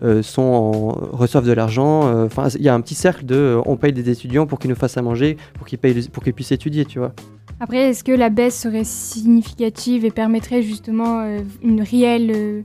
euh, 0.02 0.22
sont 0.22 0.42
en- 0.42 0.88
reçoivent 1.16 1.46
de 1.46 1.52
l'argent. 1.52 2.06
euh, 2.06 2.26
Enfin, 2.26 2.48
il 2.54 2.62
y 2.62 2.68
a 2.68 2.74
un 2.74 2.80
petit 2.80 2.94
cercle 2.94 3.24
de 3.26 3.34
euh, 3.34 3.62
on 3.66 3.76
paye 3.76 3.92
des 3.92 4.08
étudiants 4.10 4.46
pour 4.46 4.58
qu'ils 4.58 4.70
nous 4.70 4.76
fassent 4.76 4.96
à 4.96 5.02
manger, 5.02 5.36
pour 5.54 5.66
qu'ils 5.66 5.78
payent, 5.78 6.08
pour 6.08 6.22
qu'ils 6.22 6.34
puissent 6.34 6.52
étudier, 6.52 6.84
tu 6.84 6.98
vois. 6.98 7.12
Après, 7.60 7.90
est-ce 7.90 8.04
que 8.04 8.12
la 8.12 8.30
baisse 8.30 8.60
serait 8.60 8.84
significative 8.84 10.04
et 10.04 10.10
permettrait 10.10 10.62
justement 10.62 11.24
une 11.62 11.82
réelle 11.82 12.62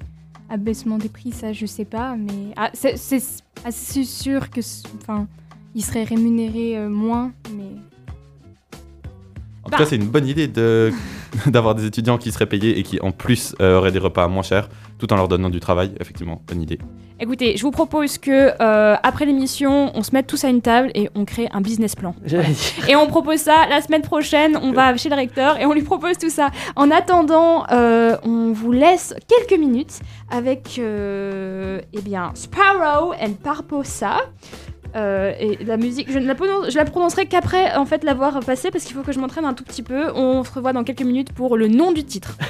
abaissement 0.50 0.98
des 1.00 1.10
prix? 1.10 1.32
Ça, 1.32 1.52
je 1.54 1.66
sais 1.66 1.86
pas, 1.86 2.16
mais 2.16 2.54
ah, 2.56 2.70
c'est 2.74 2.94
assez 3.66 4.04
sûr 4.04 4.50
que, 4.52 4.62
enfin, 5.02 5.28
il 5.74 5.84
serait 5.84 6.04
rémunéré 6.04 6.78
euh, 6.78 6.90
moins, 6.90 7.32
mais 7.56 7.72
En 9.66 9.70
Bah. 9.70 9.78
tout 9.78 9.84
cas, 9.84 9.90
c'est 9.90 9.96
une 9.96 10.08
bonne 10.10 10.28
idée 10.28 10.48
de 10.48 10.92
d'avoir 11.48 11.74
des 11.76 11.86
étudiants 11.86 12.18
qui 12.18 12.32
seraient 12.32 12.46
payés 12.46 12.78
et 12.78 12.84
qui, 12.84 13.00
en 13.02 13.12
plus, 13.12 13.56
euh, 13.62 13.78
auraient 13.78 13.92
des 13.94 14.00
repas 14.00 14.28
moins 14.28 14.44
chers, 14.44 14.68
tout 15.00 15.12
en 15.14 15.16
leur 15.16 15.28
donnant 15.28 15.50
du 15.50 15.60
travail. 15.60 15.92
Effectivement, 16.00 16.42
bonne 16.48 16.62
idée. 16.62 16.80
Écoutez, 17.20 17.56
je 17.56 17.62
vous 17.64 17.72
propose 17.72 18.18
que 18.18 18.52
euh, 18.60 18.96
après 19.02 19.26
l'émission, 19.26 19.92
on 19.96 20.04
se 20.04 20.12
mette 20.12 20.28
tous 20.28 20.44
à 20.44 20.50
une 20.50 20.62
table 20.62 20.92
et 20.94 21.10
on 21.16 21.24
crée 21.24 21.48
un 21.54 21.62
business 21.62 21.96
plan. 21.96 22.14
Et 22.90 22.96
on 22.98 23.08
propose 23.08 23.38
ça 23.40 23.66
la 23.70 23.82
semaine 23.82 24.02
prochaine. 24.02 24.58
On 24.62 24.74
va 24.74 24.98
chez 24.98 25.08
le 25.10 25.16
recteur 25.16 25.58
et 25.60 25.66
on 25.66 25.74
lui 25.74 25.84
propose 25.84 26.18
tout 26.18 26.30
ça. 26.32 26.50
En 26.76 26.92
attendant, 26.92 27.66
euh, 27.72 28.18
on 28.24 28.52
vous 28.52 28.74
laisse 28.74 29.14
quelques 29.30 29.58
minutes 29.58 30.00
avec, 30.30 30.76
euh, 30.80 31.80
eh 31.94 32.02
bien, 32.02 32.32
Sparrow 32.34 33.14
and 33.14 33.34
Parposa. 33.42 34.18
Euh, 34.96 35.34
et 35.40 35.64
la 35.64 35.78
musique, 35.78 36.12
je 36.12 36.20
ne 36.20 36.28
la, 36.28 36.36
prononcerai 36.36 37.26
qu'après 37.26 37.76
en 37.76 37.86
fait 37.86 38.04
l'avoir 38.04 38.40
passée 38.42 38.70
parce 38.72 38.84
qu'il 38.84 38.96
faut 38.96 39.02
que 39.02 39.12
je 39.12 39.20
m'entraîne 39.20 39.46
un 39.46 39.54
tout 39.54 39.64
petit 39.64 39.84
peu. 39.84 40.12
On 40.16 40.44
se 40.44 40.52
revoit 40.52 40.74
dans 40.74 40.84
quelques 40.84 41.02
minutes 41.02 41.34
pour 41.34 41.58
le 41.58 41.68
nom 41.68 41.92
du 41.92 42.04
titre. 42.04 42.38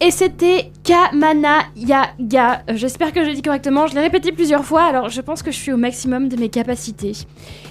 Et 0.00 0.10
c'était 0.10 0.70
Kamana 0.82 1.60
Yaga. 1.76 2.62
J'espère 2.74 3.12
que 3.12 3.22
je 3.22 3.28
l'ai 3.28 3.34
dit 3.36 3.42
correctement. 3.42 3.86
Je 3.86 3.94
l'ai 3.94 4.00
répété 4.00 4.32
plusieurs 4.32 4.64
fois, 4.64 4.82
alors 4.82 5.08
je 5.08 5.20
pense 5.20 5.42
que 5.42 5.50
je 5.50 5.56
suis 5.56 5.72
au 5.72 5.76
maximum 5.76 6.28
de 6.28 6.36
mes 6.36 6.48
capacités. 6.50 7.12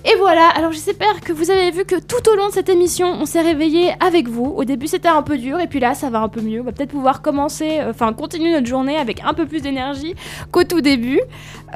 Et 0.06 0.16
voilà, 0.18 0.50
alors 0.50 0.74
j'espère 0.74 1.22
que 1.22 1.32
vous 1.32 1.50
avez 1.50 1.72
vu 1.72 1.86
que 1.86 1.96
tout 1.96 2.30
au 2.30 2.36
long 2.36 2.50
de 2.50 2.54
cette 2.54 2.68
émission, 2.68 3.08
on 3.08 3.26
s'est 3.26 3.42
réveillé 3.42 3.94
avec 4.02 4.28
vous. 4.28 4.54
Au 4.58 4.66
début, 4.66 4.88
c'était 4.88 5.08
un 5.08 5.22
peu 5.22 5.38
dur, 5.38 5.62
et 5.62 5.68
puis 5.68 5.80
là, 5.80 5.94
ça 5.94 6.10
va 6.10 6.20
un 6.20 6.28
peu 6.28 6.42
mieux. 6.42 6.60
On 6.60 6.66
va 6.66 6.74
peut-être 6.74 6.92
pouvoir 6.92 7.22
commencer, 7.22 7.80
euh, 7.80 7.92
enfin, 7.92 8.12
continuer 8.12 8.52
notre 8.52 8.68
journée 8.68 8.98
avec 8.98 9.22
un 9.24 9.34
peu 9.34 9.46
plus 9.46 9.62
d'énergie 9.62 10.14
qu'au 10.52 10.66
tout 10.66 10.82
début. 10.82 11.22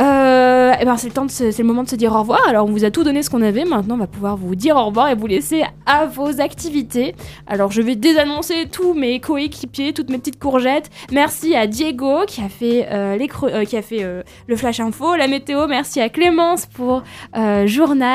Euh, 0.02 0.74
et 0.80 0.84
ben, 0.84 0.98
c'est 0.98 1.10
le, 1.58 1.64
moment 1.64 1.84
de 1.84 1.90
se 1.90 1.96
dire 1.96 2.14
au 2.14 2.20
revoir. 2.20 2.42
Alors, 2.50 2.68
on 2.68 2.72
vous 2.72 2.84
a 2.84 2.92
tout 2.92 3.06
donné 3.06 3.24
ce 3.24 3.30
qu'on 3.30 3.42
avait. 3.42 3.64
Maintenant, 3.64 3.96
on 3.96 4.00
va 4.00 4.08
pouvoir 4.08 4.36
vous 4.36 4.56
dire 4.56 4.76
au 4.76 4.86
revoir 4.88 5.08
et 5.08 5.16
vous 5.16 5.28
laisser 5.28 5.64
à 5.86 6.06
vos 6.06 6.42
activités. 6.42 7.16
Alors, 7.48 7.72
je 7.72 7.82
vais 7.82 7.96
désannoncer 7.96 8.68
tous 8.70 8.94
mes 8.94 9.22
coéquipiers, 9.22 9.94
toutes 9.94 10.10
mes 10.10 10.18
petites 10.18 10.40
courgettes. 10.40 10.90
Merci 11.14 11.56
à 11.56 11.66
Diego 11.66 12.26
qui 12.28 12.42
a 12.42 12.50
fait, 12.50 12.88
euh, 12.92 13.16
les 13.16 13.30
qui 13.66 13.78
a 13.78 13.82
fait 13.82 14.06
le 14.48 14.56
flash 14.58 14.82
info, 14.82 15.16
la 15.16 15.28
météo. 15.28 15.66
Merci 15.68 16.02
à 16.02 16.10
Clémence 16.10 16.66
pour 16.66 17.04
euh, 17.38 17.66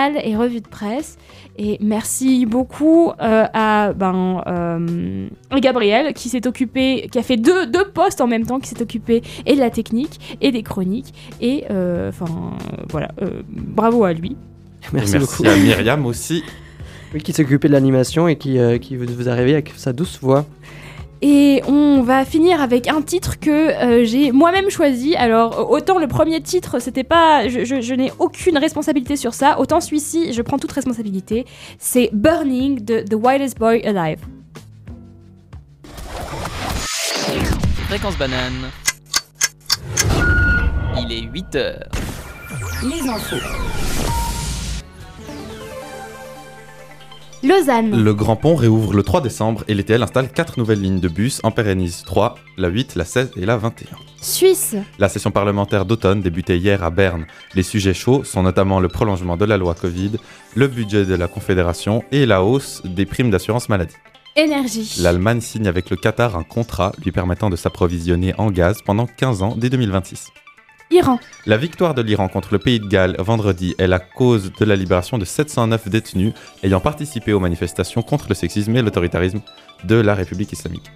journal 0.02 0.22
et 0.24 0.36
revue 0.36 0.60
de 0.60 0.68
presse. 0.68 1.18
Et 1.58 1.78
merci 1.80 2.46
beaucoup 2.46 3.10
euh, 3.20 3.44
à 3.52 3.92
ben, 3.92 4.42
euh, 4.46 5.28
Gabriel 5.60 6.14
qui 6.14 6.28
s'est 6.28 6.46
occupé, 6.46 7.08
qui 7.10 7.18
a 7.18 7.22
fait 7.22 7.36
deux, 7.36 7.66
deux 7.66 7.88
postes 7.88 8.20
en 8.20 8.26
même 8.26 8.46
temps, 8.46 8.58
qui 8.58 8.70
s'est 8.70 8.80
occupé 8.80 9.22
et 9.44 9.54
de 9.54 9.60
la 9.60 9.70
technique 9.70 10.38
et 10.40 10.50
des 10.50 10.62
chroniques. 10.62 11.12
Et 11.40 11.64
euh, 11.70 12.08
enfin 12.08 12.56
voilà, 12.90 13.10
euh, 13.20 13.42
bravo 13.48 14.04
à 14.04 14.12
lui. 14.12 14.36
Merci, 14.92 15.18
beaucoup. 15.18 15.42
merci 15.42 15.60
à 15.60 15.62
Myriam 15.62 16.06
aussi. 16.06 16.42
Oui, 17.14 17.20
qui 17.20 17.34
s'occupait 17.34 17.68
de 17.68 17.74
l'animation 17.74 18.26
et 18.26 18.36
qui, 18.36 18.58
euh, 18.58 18.78
qui 18.78 18.96
vous, 18.96 19.04
vous 19.06 19.28
arrivez 19.28 19.52
avec 19.52 19.72
sa 19.76 19.92
douce 19.92 20.18
voix. 20.22 20.46
Et 21.24 21.62
on 21.68 22.02
va 22.02 22.24
finir 22.24 22.60
avec 22.60 22.88
un 22.88 23.00
titre 23.00 23.38
que 23.38 23.50
euh, 23.50 24.04
j'ai 24.04 24.32
moi-même 24.32 24.70
choisi. 24.70 25.14
Alors, 25.14 25.70
autant 25.70 25.98
le 26.00 26.08
premier 26.08 26.40
titre, 26.40 26.80
c'était 26.80 27.04
pas. 27.04 27.46
Je, 27.48 27.64
je- 27.64 27.80
je 27.80 27.94
n'ai 27.94 28.12
aucune 28.18 28.58
responsabilité 28.58 29.14
sur 29.16 29.32
ça, 29.32 29.60
autant 29.60 29.80
celui-ci, 29.80 30.32
je 30.32 30.42
prends 30.42 30.58
toute 30.58 30.72
responsabilité. 30.72 31.46
C'est 31.78 32.10
Burning 32.12 32.84
de 32.84 33.00
The 33.00 33.14
Wildest 33.14 33.56
Boy 33.58 33.82
Alive. 33.84 34.18
Fréquence 37.88 38.16
banane. 38.18 38.70
Il 40.98 41.12
est 41.12 41.22
8 41.32 41.54
heures. 41.56 41.88
Les 42.82 43.08
infos. 43.08 43.36
Lausanne. 47.42 48.02
Le 48.04 48.14
Grand 48.14 48.36
Pont 48.36 48.54
réouvre 48.54 48.94
le 48.94 49.02
3 49.02 49.20
décembre 49.20 49.64
et 49.66 49.74
l'ETL 49.74 50.02
installe 50.02 50.30
4 50.30 50.58
nouvelles 50.58 50.80
lignes 50.80 51.00
de 51.00 51.08
bus, 51.08 51.40
en 51.42 51.50
pérennise 51.50 52.02
3, 52.06 52.36
la 52.56 52.68
8, 52.68 52.94
la 52.94 53.04
16 53.04 53.32
et 53.36 53.44
la 53.44 53.56
21. 53.56 53.96
Suisse. 54.20 54.76
La 55.00 55.08
session 55.08 55.32
parlementaire 55.32 55.84
d'automne 55.84 56.20
débutait 56.20 56.56
hier 56.56 56.84
à 56.84 56.90
Berne. 56.90 57.26
Les 57.54 57.64
sujets 57.64 57.94
chauds 57.94 58.22
sont 58.22 58.44
notamment 58.44 58.78
le 58.78 58.86
prolongement 58.86 59.36
de 59.36 59.44
la 59.44 59.56
loi 59.56 59.74
Covid, 59.74 60.12
le 60.54 60.68
budget 60.68 61.04
de 61.04 61.16
la 61.16 61.26
Confédération 61.26 62.04
et 62.12 62.26
la 62.26 62.44
hausse 62.44 62.82
des 62.84 63.06
primes 63.06 63.30
d'assurance 63.30 63.68
maladie. 63.68 63.96
Énergie. 64.36 64.98
L'Allemagne 65.00 65.40
signe 65.40 65.66
avec 65.66 65.90
le 65.90 65.96
Qatar 65.96 66.36
un 66.36 66.44
contrat 66.44 66.92
lui 67.04 67.12
permettant 67.12 67.50
de 67.50 67.56
s'approvisionner 67.56 68.34
en 68.38 68.50
gaz 68.50 68.80
pendant 68.82 69.06
15 69.06 69.42
ans 69.42 69.54
dès 69.56 69.68
2026. 69.68 70.28
Iran. 70.92 71.18
La 71.46 71.56
victoire 71.56 71.94
de 71.94 72.02
l'Iran 72.02 72.28
contre 72.28 72.50
le 72.52 72.58
pays 72.58 72.78
de 72.78 72.86
Galles 72.86 73.16
vendredi 73.18 73.74
est 73.78 73.86
la 73.86 73.98
cause 73.98 74.52
de 74.52 74.64
la 74.64 74.76
libération 74.76 75.18
de 75.18 75.24
709 75.24 75.88
détenus 75.88 76.34
ayant 76.62 76.80
participé 76.80 77.32
aux 77.32 77.40
manifestations 77.40 78.02
contre 78.02 78.26
le 78.28 78.34
sexisme 78.34 78.76
et 78.76 78.82
l'autoritarisme 78.82 79.40
de 79.84 79.96
la 79.96 80.14
République 80.14 80.52
islamique. 80.52 80.90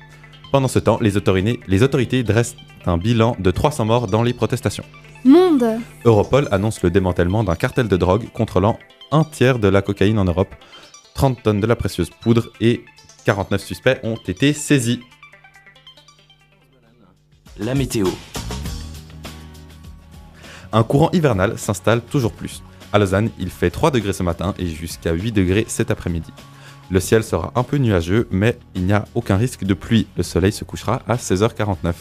Pendant 0.52 0.68
ce 0.68 0.78
temps, 0.78 0.98
les 1.00 1.16
autorités, 1.16 1.60
les 1.66 1.82
autorités 1.82 2.22
dressent 2.22 2.56
un 2.84 2.98
bilan 2.98 3.36
de 3.38 3.50
300 3.50 3.84
morts 3.86 4.06
dans 4.06 4.22
les 4.22 4.32
protestations. 4.32 4.84
Monde. 5.24 5.64
Europol 6.04 6.46
annonce 6.52 6.82
le 6.82 6.90
démantèlement 6.90 7.42
d'un 7.42 7.56
cartel 7.56 7.88
de 7.88 7.96
drogue 7.96 8.30
contrôlant 8.32 8.78
un 9.10 9.24
tiers 9.24 9.58
de 9.58 9.68
la 9.68 9.82
cocaïne 9.82 10.18
en 10.18 10.24
Europe, 10.24 10.54
30 11.14 11.42
tonnes 11.42 11.60
de 11.60 11.66
la 11.66 11.76
précieuse 11.76 12.10
poudre 12.10 12.50
et 12.60 12.84
49 13.24 13.62
suspects 13.62 13.98
ont 14.02 14.16
été 14.26 14.52
saisis. 14.52 15.00
La 17.58 17.74
météo. 17.74 18.06
Un 20.72 20.82
courant 20.82 21.10
hivernal 21.12 21.58
s'installe 21.58 22.02
toujours 22.02 22.32
plus. 22.32 22.62
À 22.92 22.98
Lausanne, 22.98 23.30
il 23.38 23.50
fait 23.50 23.70
3 23.70 23.90
degrés 23.90 24.12
ce 24.12 24.22
matin 24.22 24.54
et 24.58 24.66
jusqu'à 24.66 25.12
8 25.12 25.32
degrés 25.32 25.64
cet 25.68 25.90
après-midi. 25.90 26.32
Le 26.90 27.00
ciel 27.00 27.24
sera 27.24 27.52
un 27.56 27.62
peu 27.62 27.78
nuageux, 27.78 28.28
mais 28.30 28.58
il 28.74 28.84
n'y 28.84 28.92
a 28.92 29.06
aucun 29.14 29.36
risque 29.36 29.64
de 29.64 29.74
pluie. 29.74 30.06
Le 30.16 30.22
soleil 30.22 30.52
se 30.52 30.64
couchera 30.64 31.02
à 31.08 31.16
16h49. 31.16 31.94